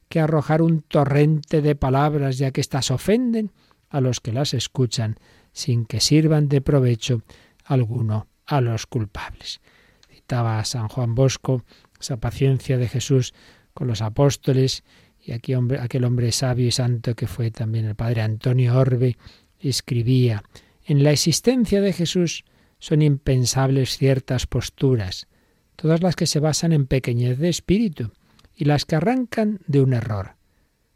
[0.09, 3.51] que arrojar un torrente de palabras, ya que éstas ofenden
[3.89, 5.17] a los que las escuchan,
[5.51, 7.21] sin que sirvan de provecho
[7.65, 9.61] alguno a los culpables.
[10.09, 11.63] Citaba a San Juan Bosco
[11.99, 13.33] esa paciencia de Jesús
[13.73, 14.83] con los apóstoles
[15.21, 19.17] y aquí hombre, aquel hombre sabio y santo que fue también el padre Antonio Orbe
[19.59, 20.43] escribía
[20.85, 22.43] en la existencia de Jesús
[22.83, 25.29] son impensables ciertas posturas,
[25.77, 28.11] todas las que se basan en pequeñez de espíritu
[28.53, 30.35] y las que arrancan de un error.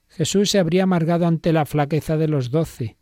[0.09, 2.97] Jesús se habría amargado ante la flaqueza de los doce,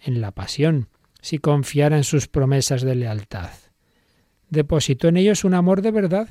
[0.00, 0.88] en la pasión,
[1.20, 3.50] si confiara en sus promesas de lealtad.
[4.50, 6.28] Depositó en ellos un amor de verdad,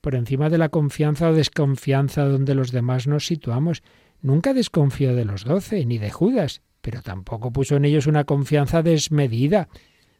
[0.00, 3.82] por encima de la confianza o desconfianza donde los demás nos situamos.
[4.22, 8.84] Nunca desconfió de los doce, ni de Judas, pero tampoco puso en ellos una confianza
[8.84, 9.68] desmedida,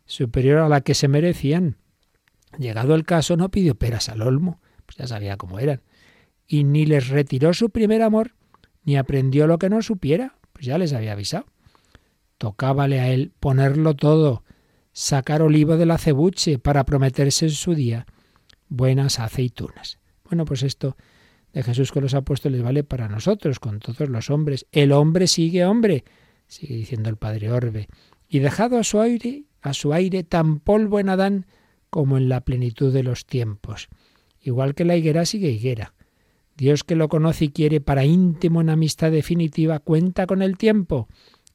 [0.07, 1.77] superior a la que se merecían.
[2.59, 5.83] Llegado el caso, no pidió peras al olmo, pues ya sabía cómo eran,
[6.47, 8.35] y ni les retiró su primer amor,
[8.85, 11.47] ni aprendió lo que no supiera, pues ya les había avisado.
[12.39, 14.45] Tocábale a él ponerlo todo,
[14.93, 18.07] sacar olivo del acebuche para prometerse en su día
[18.69, 19.99] buenas aceitunas.
[20.25, 20.97] Bueno, pues esto
[21.53, 24.67] de Jesús con los apóstoles vale para nosotros, con todos los hombres.
[24.73, 26.05] El hombre sigue hombre,
[26.47, 27.89] sigue diciendo el padre Orbe,
[28.29, 31.47] y dejado a su aire, a su aire tan polvo en Adán
[31.91, 33.89] como en la plenitud de los tiempos.
[34.41, 35.95] Igual que la higuera sigue higuera.
[36.57, 41.09] Dios que lo conoce y quiere para íntimo en amistad definitiva cuenta con el tiempo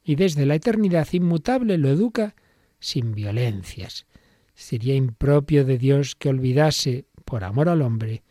[0.04, 2.34] y desde la eternidad inmutable lo educa
[2.78, 4.06] sin violencias.
[4.54, 8.22] Sería impropio de Dios que olvidase, por amor al hombre,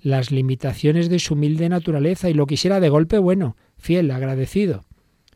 [0.00, 4.84] las limitaciones de su humilde naturaleza y lo quisiera de golpe bueno, fiel, agradecido.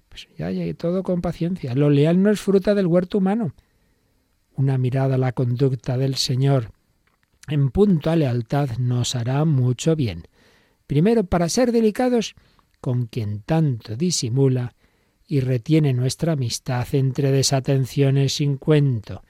[0.09, 1.74] Pues ya, ya todo con paciencia.
[1.74, 3.55] Lo leal no es fruta del huerto humano.
[4.61, 6.70] Una mirada a la conducta del Señor
[7.48, 10.28] en punto a lealtad nos hará mucho bien.
[10.86, 12.34] Primero, para ser delicados
[12.82, 14.74] con quien tanto disimula
[15.26, 19.22] y retiene nuestra amistad entre desatenciones sin cuento.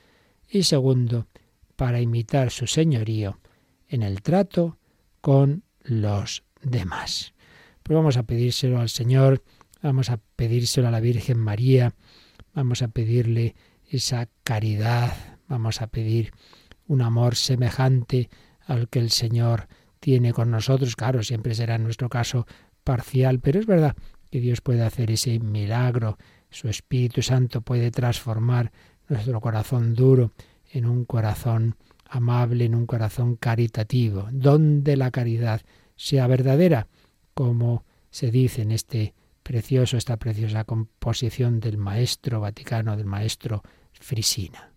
[0.49, 1.29] Y segundo,
[1.77, 3.39] para imitar su señorío
[3.87, 4.79] en el trato
[5.21, 7.35] con los demás.
[7.85, 9.45] Pues vamos a pedírselo al Señor,
[9.81, 11.95] vamos a pedírselo a la Virgen María,
[12.53, 13.55] vamos a pedirle
[13.91, 15.13] esa caridad,
[15.49, 16.33] vamos a pedir
[16.87, 18.31] un amor semejante
[18.67, 19.69] al que el Señor
[19.99, 20.97] tiene con nosotros.
[20.97, 22.47] Claro, siempre será en nuestro caso
[22.85, 23.97] parcial, pero es verdad
[24.31, 26.19] que Dios puede hacer ese milagro.
[26.51, 28.73] Su Espíritu Santo puede transformar
[29.09, 30.33] nuestro corazón duro
[30.73, 31.77] en un corazón
[32.09, 35.63] amable, en un corazón caritativo, donde la caridad
[35.97, 36.87] sea verdadera,
[37.35, 43.63] como se dice en este precioso, esta preciosa composición del maestro vaticano, del maestro
[44.01, 44.70] Frisina.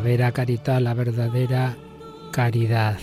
[0.00, 1.76] Vera caridad, la verdadera
[2.32, 2.98] caridad.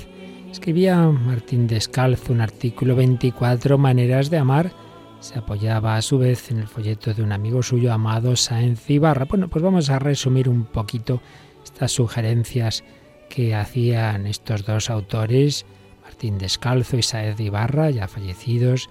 [0.51, 4.71] Escribía Martín Descalzo un artículo 24 maneras de amar.
[5.19, 9.25] Se apoyaba a su vez en el folleto de un amigo suyo amado Sáenz Ibarra.
[9.25, 11.21] Bueno, pues vamos a resumir un poquito
[11.63, 12.83] estas sugerencias
[13.29, 15.65] que hacían estos dos autores,
[16.03, 18.89] Martín Descalzo y Sáenz Ibarra, ya fallecidos.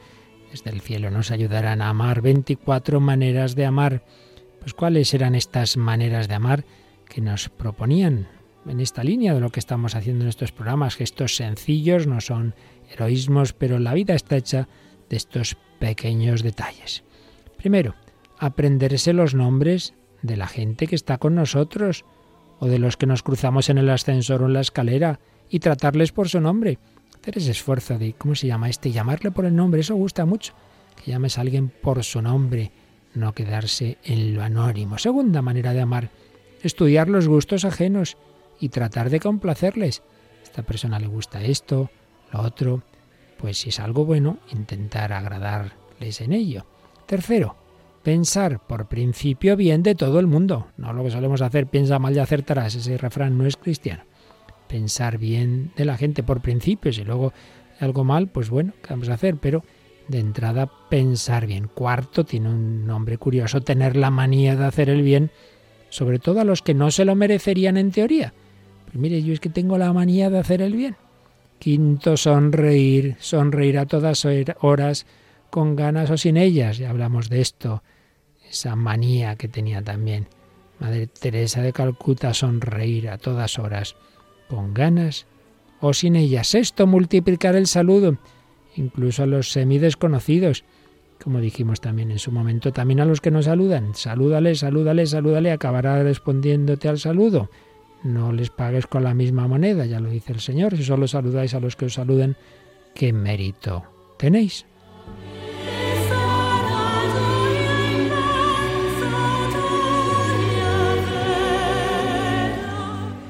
[0.51, 4.05] Desde el cielo nos ayudarán a amar 24 maneras de amar.
[4.61, 6.65] Pues cuáles eran estas maneras de amar
[7.15, 8.27] que nos proponían
[8.67, 12.57] en esta línea de lo que estamos haciendo en estos programas, gestos sencillos, no son
[12.91, 14.69] heroísmos, pero la vida está hecha
[15.09, 17.05] de estos pequeños detalles.
[17.57, 17.95] Primero,
[18.39, 22.05] aprenderse los nombres de la gente que está con nosotros
[22.59, 26.11] o de los que nos cruzamos en el ascensor o en la escalera y tratarles
[26.11, 26.81] por su nombre.
[27.21, 28.91] Hacer ese esfuerzo de, ¿cómo se llama este?
[28.91, 30.53] Llamarle por el nombre, eso gusta mucho.
[30.97, 32.73] Que llames a alguien por su nombre,
[33.15, 34.99] no quedarse en lo anónimo.
[34.99, 36.11] Segunda manera de amar,
[36.65, 38.17] estudiar los gustos ajenos
[38.61, 40.03] y tratar de complacerles.
[40.41, 41.91] A esta persona le gusta esto,
[42.33, 42.83] lo otro.
[43.39, 46.65] Pues si es algo bueno, intentar agradarles en ello.
[47.07, 47.57] Tercero,
[48.03, 50.69] pensar por principio bien de todo el mundo.
[50.77, 52.75] No lo que solemos hacer, piensa mal y acertarás.
[52.75, 54.05] Ese refrán no es cristiano.
[54.69, 56.93] Pensar bien de la gente por principio.
[56.93, 57.33] Si luego
[57.81, 59.37] algo mal, pues bueno, ¿qué vamos a hacer?
[59.37, 59.65] Pero
[60.09, 61.69] de entrada pensar bien.
[61.69, 65.31] Cuarto, tiene un nombre curioso, tener la manía de hacer el bien,
[65.95, 68.35] sobre todo a los que no se lo merecerían en teoría.
[68.87, 70.97] Pues mire, yo es que tengo la manía de hacer el bien.
[71.61, 74.27] Quinto, sonreír, sonreír a todas
[74.61, 75.07] horas,
[75.51, 76.79] con ganas o sin ellas.
[76.79, 77.85] Ya hablamos de esto,
[78.51, 80.27] esa manía que tenía también
[80.81, 83.95] Madre Teresa de Calcuta, sonreír a todas horas,
[84.49, 85.27] con ganas
[85.81, 86.49] o sin ellas.
[86.49, 88.19] Sexto, multiplicar el saludo,
[88.75, 90.65] incluso a los semidesconocidos,
[91.23, 93.95] como dijimos también en su momento, también a los que nos saludan.
[93.95, 97.51] Salúdale, salúdale, salúdale, acabará respondiéndote al saludo.
[98.03, 100.77] No les pagues con la misma moneda, ya lo dice el Señor.
[100.77, 102.37] Si solo saludáis a los que os saluden,
[102.95, 103.85] ¿qué mérito
[104.19, 104.67] tenéis?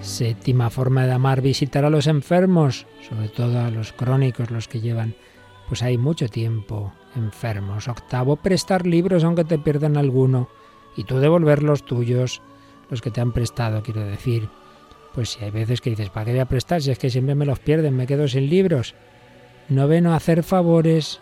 [0.00, 4.80] Séptima forma de amar, visitar a los enfermos, sobre todo a los crónicos, los que
[4.80, 5.14] llevan
[5.68, 7.88] pues hay mucho tiempo enfermos.
[7.88, 10.48] Octavo, prestar libros aunque te pierdan alguno
[10.96, 12.42] y tú devolver los tuyos,
[12.90, 14.48] los que te han prestado, quiero decir.
[15.14, 16.82] Pues si hay veces que dices, ¿para qué voy a prestar?
[16.82, 18.94] Si es que siempre me los pierden, me quedo sin libros.
[19.68, 21.20] Noveno, hacer favores,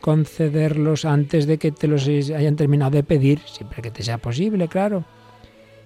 [0.00, 4.68] concederlos antes de que te los hayan terminado de pedir, siempre que te sea posible,
[4.68, 5.04] claro.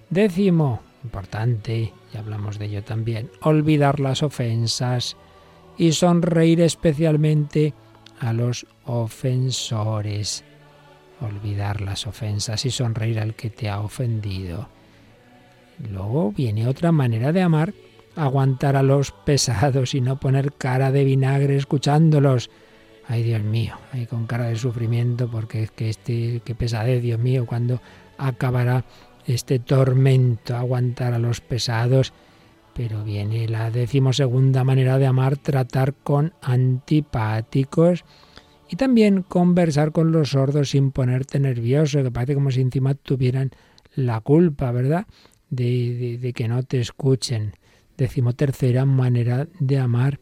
[0.09, 5.17] Décimo, importante, y hablamos de ello también, olvidar las ofensas
[5.77, 7.73] y sonreír especialmente
[8.21, 10.43] a los ofensores.
[11.19, 14.69] Olvidar las ofensas y sonreír al que te ha ofendido.
[15.89, 17.73] Luego viene otra manera de amar,
[18.15, 22.49] aguantar a los pesados y no poner cara de vinagre escuchándolos.
[23.07, 27.19] Ay, Dios mío, ay, con cara de sufrimiento, porque es que este, qué pesadez, Dios
[27.19, 27.81] mío, cuando
[28.17, 28.85] acabará
[29.25, 32.13] este tormento, aguantar a los pesados.
[32.73, 38.05] Pero viene la decimosegunda manera de amar, tratar con antipáticos
[38.69, 43.51] y también conversar con los sordos sin ponerte nervioso, que parece como si encima tuvieran
[43.95, 45.05] la culpa, ¿verdad?
[45.51, 47.53] de, que no te escuchen.
[47.97, 50.19] Decimotercera manera de amar,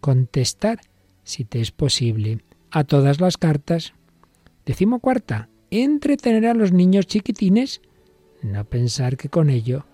[0.00, 0.80] contestar,
[1.24, 2.38] si te es posible,
[2.70, 3.92] a todas las cartas.
[4.64, 7.82] Decimocuarta, entretener a los niños chiquitines,
[8.40, 9.84] no pensar que con ello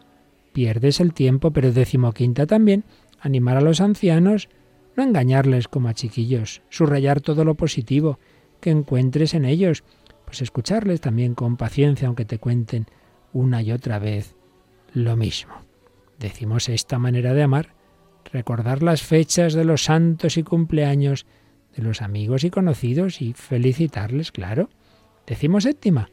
[0.55, 2.85] pierdes el tiempo, pero decimoquinta también,
[3.21, 4.49] animar a los ancianos,
[4.97, 8.19] no engañarles como a chiquillos, subrayar todo lo positivo
[8.61, 9.83] que encuentres en ellos,
[10.25, 12.87] pues escucharles también con paciencia, aunque te cuenten
[13.33, 14.37] una y otra vez
[14.95, 15.55] lo mismo.
[16.21, 17.75] Decimos esta manera de amar,
[18.33, 21.27] recordar las fechas de los santos y cumpleaños
[21.77, 24.71] de los amigos y conocidos y felicitarles, claro.
[25.27, 26.11] Decimos séptima,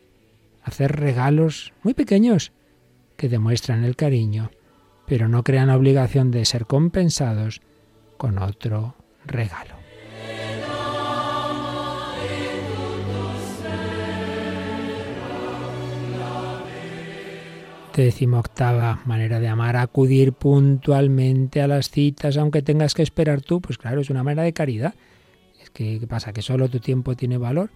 [0.63, 2.51] hacer regalos muy pequeños
[3.17, 4.51] que demuestran el cariño,
[5.05, 7.61] pero no crean obligación de ser compensados
[8.17, 8.95] con otro
[9.25, 9.81] regalo.
[18.39, 23.77] octava manera de amar, acudir puntualmente a las citas, aunque tengas que esperar tú, pues
[23.77, 24.95] claro, es una manera de caridad.
[25.61, 26.33] Es que, ¿qué pasa?
[26.33, 27.69] Que solo tu tiempo tiene valor,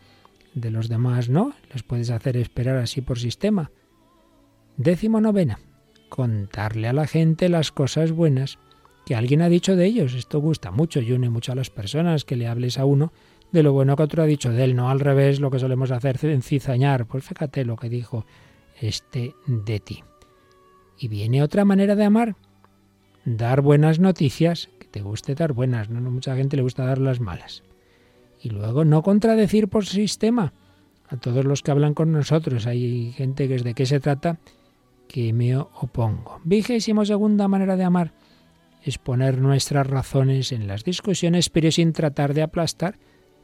[0.54, 3.72] de los demás no, los puedes hacer esperar así por sistema.
[4.78, 5.60] Décimo novena,
[6.10, 8.60] contarle a la gente las cosas buenas
[9.06, 10.14] que alguien ha dicho de ellos.
[10.14, 13.14] Esto gusta mucho y une mucho a las personas que le hables a uno
[13.54, 15.92] de lo bueno que otro ha dicho de él, no al revés lo que solemos
[15.92, 17.06] hacer en cizañar.
[17.06, 18.26] Pues fíjate lo que dijo
[18.82, 20.04] este de ti.
[21.00, 22.36] Y viene otra manera de amar,
[23.24, 27.22] dar buenas noticias, que te guste dar buenas, no mucha gente le gusta dar las
[27.22, 27.64] malas.
[28.42, 30.52] Y luego no contradecir por sistema
[31.08, 32.68] a todos los que hablan con nosotros.
[32.68, 34.40] Hay gente que es de qué se trata
[35.08, 36.40] que me opongo.
[36.44, 38.14] Vigésimo segunda manera de amar
[38.84, 42.98] es poner nuestras razones en las discusiones, pero sin tratar de aplastar.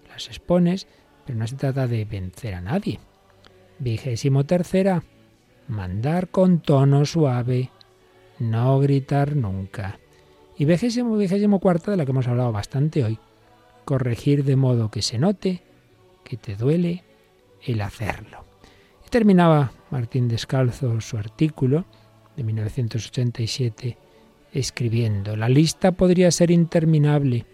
[0.08, 0.88] Las expones,
[1.26, 3.00] pero no se trata de vencer a nadie.
[3.80, 5.04] Vigésimo tercera,
[5.68, 7.72] mandar con tono suave,
[8.38, 10.00] no gritar nunca.
[10.58, 13.18] Y vigésimo, vigésimo cuarta, de la que hemos hablado bastante hoy,
[13.86, 15.64] corregir de modo que se note
[16.24, 17.04] que te duele
[17.64, 18.46] el hacerlo.
[19.06, 21.86] Y terminaba Martín Descalzo su artículo
[22.36, 23.98] de 1987
[24.54, 25.36] escribiendo.
[25.36, 27.46] La lista podría ser interminable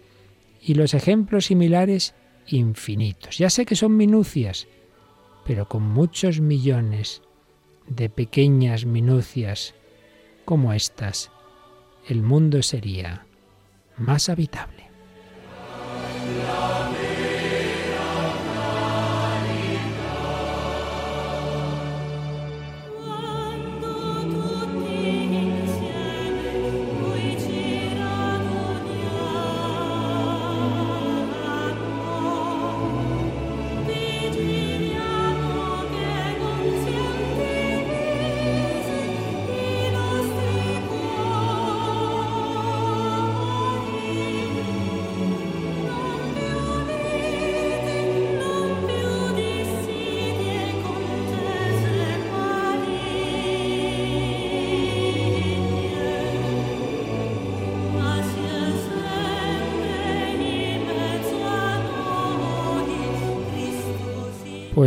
[0.62, 2.14] y los ejemplos similares
[2.46, 3.38] infinitos.
[3.38, 4.66] Ya sé que son minucias,
[5.44, 7.22] pero con muchos millones
[7.86, 9.74] de pequeñas minucias
[10.44, 11.30] como estas,
[12.08, 13.26] el mundo sería
[13.96, 14.87] más habitable.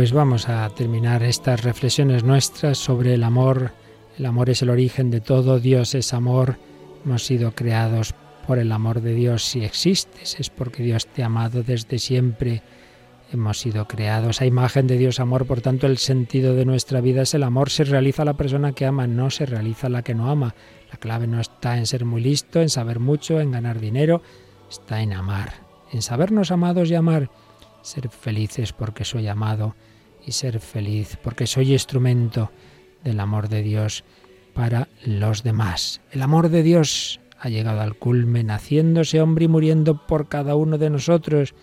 [0.02, 3.70] Pues vamos a terminar estas reflexiones nuestras sobre el amor.
[4.18, 6.56] El amor es el origen de todo, Dios es amor.
[7.04, 8.12] Hemos sido creados
[8.48, 9.44] por el amor de Dios.
[9.44, 12.62] Si existes es porque Dios te ha amado desde siempre.
[13.32, 17.22] Hemos sido creados a imagen de Dios amor, por tanto el sentido de nuestra vida
[17.22, 17.70] es el amor.
[17.70, 20.56] Se realiza la persona que ama, no se realiza la que no ama.
[20.90, 24.20] La clave no está en ser muy listo, en saber mucho, en ganar dinero,
[24.68, 25.52] está en amar,
[25.92, 27.30] en sabernos amados y amar
[27.82, 29.76] ser felices porque soy amado
[30.24, 32.50] y ser feliz porque soy instrumento
[33.04, 34.04] del amor de Dios
[34.54, 36.00] para los demás.
[36.10, 40.78] El amor de Dios ha llegado al culmen, haciéndose hombre y muriendo por cada uno
[40.78, 41.54] de nosotros.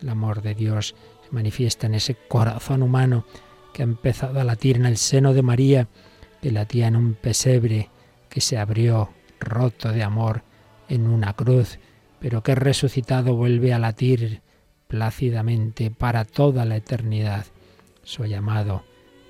[0.00, 0.94] El amor de Dios
[1.26, 3.24] se manifiesta en ese corazón humano
[3.72, 5.88] que ha empezado a latir en el seno de María,
[6.40, 7.90] que latía en un pesebre,
[8.28, 9.10] que se abrió
[9.40, 10.42] roto de amor
[10.88, 11.78] en una cruz,
[12.20, 14.42] pero que resucitado vuelve a latir
[14.86, 17.46] plácidamente para toda la eternidad.
[18.04, 18.84] Soy amado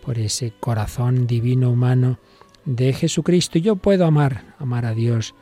[0.05, 2.19] por ese corazón divino humano
[2.65, 5.35] de Jesucristo y yo puedo amar, amar a Dios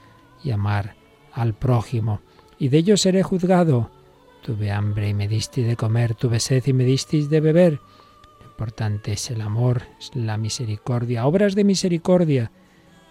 [0.45, 0.97] y amar
[1.33, 2.21] al prójimo.
[2.59, 3.91] Y de ello seré juzgado.
[4.43, 7.81] Tuve hambre y me disteis de comer, tuve sed y me disteis de beber.
[8.41, 12.53] Lo importante es el amor, es la misericordia, obras de misericordia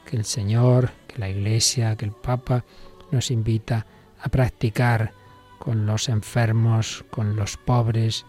[0.05, 2.63] que el Señor, que la Iglesia, que el Papa
[3.11, 3.87] nos invita
[4.21, 5.13] a practicar
[5.57, 8.25] con los enfermos, con los pobres,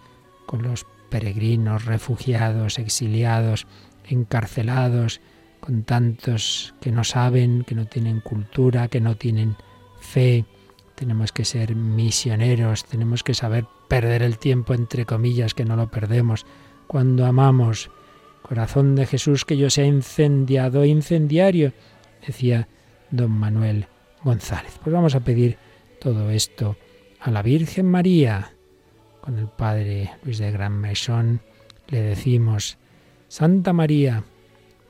[0.47, 3.67] con los peregrinos, refugiados, exiliados,
[4.09, 5.21] encarcelados,
[5.61, 9.57] con tantos que no saben, que no tienen cultura, que no tienen
[10.01, 10.47] fe.
[10.95, 15.91] Tenemos que ser misioneros, tenemos que saber perder el tiempo, entre comillas, que no lo
[15.91, 16.47] perdemos.
[16.87, 17.91] Cuando amamos,
[18.41, 21.75] corazón de Jesús, que yo sea incendiado, incendiario,
[22.27, 22.69] decía
[23.11, 23.87] don Manuel
[24.25, 24.81] González.
[24.83, 25.59] Pues vamos a pedir
[26.01, 26.77] todo esto
[27.21, 28.55] a la Virgen María.
[29.23, 32.77] Con el Padre Luis de Gran le decimos,
[33.29, 34.25] Santa María,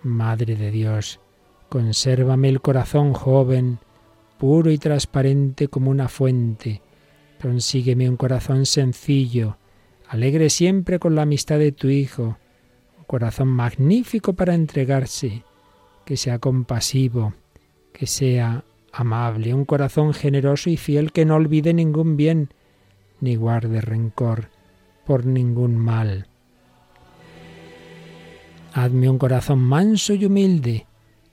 [0.03, 1.21] Madre de Dios,
[1.69, 3.79] consérvame el corazón joven,
[4.39, 6.81] puro y transparente como una fuente.
[7.43, 9.59] Consígueme un corazón sencillo,
[10.09, 12.39] alegre siempre con la amistad de tu Hijo,
[12.99, 15.45] un corazón magnífico para entregarse,
[16.07, 17.35] que sea compasivo,
[17.93, 22.49] que sea amable, un corazón generoso y fiel que no olvide ningún bien,
[23.23, 24.51] ni guarde rencor
[25.07, 26.27] por ningún mal.
[28.75, 30.87] Hazme un corazón manso y humilde,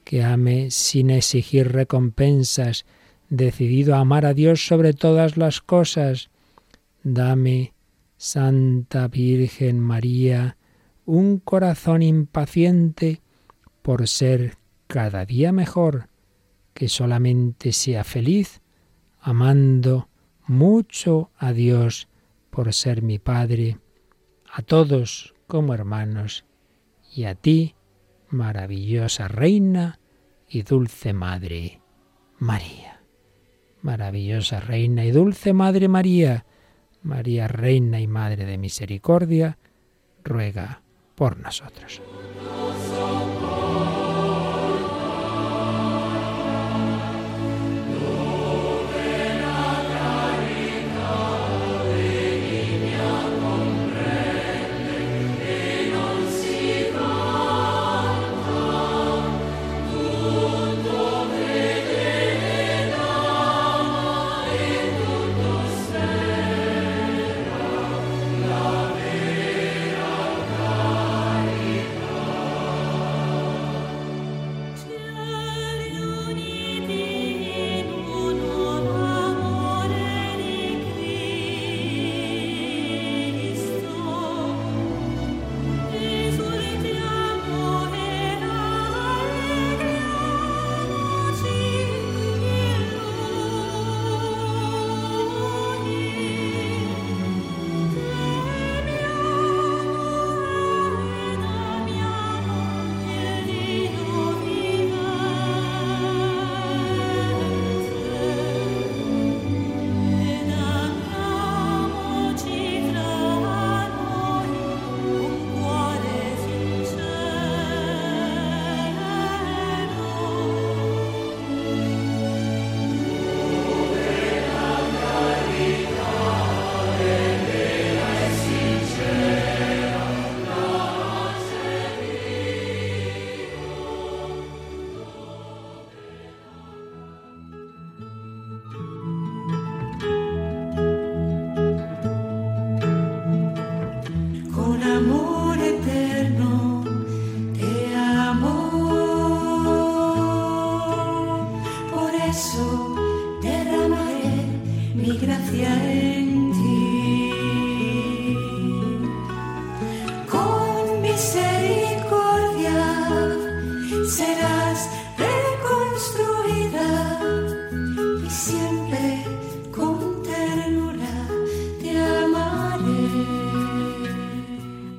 [0.03, 2.85] que ame sin exigir recompensas,
[3.29, 6.29] decidido a amar a Dios sobre todas las cosas.
[7.03, 7.73] Dame,
[8.17, 10.57] Santa Virgen María,
[11.05, 13.21] un corazón impaciente
[13.81, 16.09] por ser cada día mejor,
[16.73, 18.61] que solamente sea feliz
[19.21, 20.09] amando
[20.49, 22.09] mucho a Dios
[22.49, 23.77] por ser mi Padre,
[24.51, 26.43] a todos como hermanos
[27.13, 27.75] y a ti,
[28.29, 29.99] maravillosa Reina,
[30.47, 31.81] y dulce Madre
[32.39, 33.03] María.
[33.83, 36.45] Maravillosa Reina y dulce Madre María,
[37.03, 39.59] María Reina y Madre de Misericordia,
[40.23, 40.81] ruega
[41.13, 42.01] por nosotros.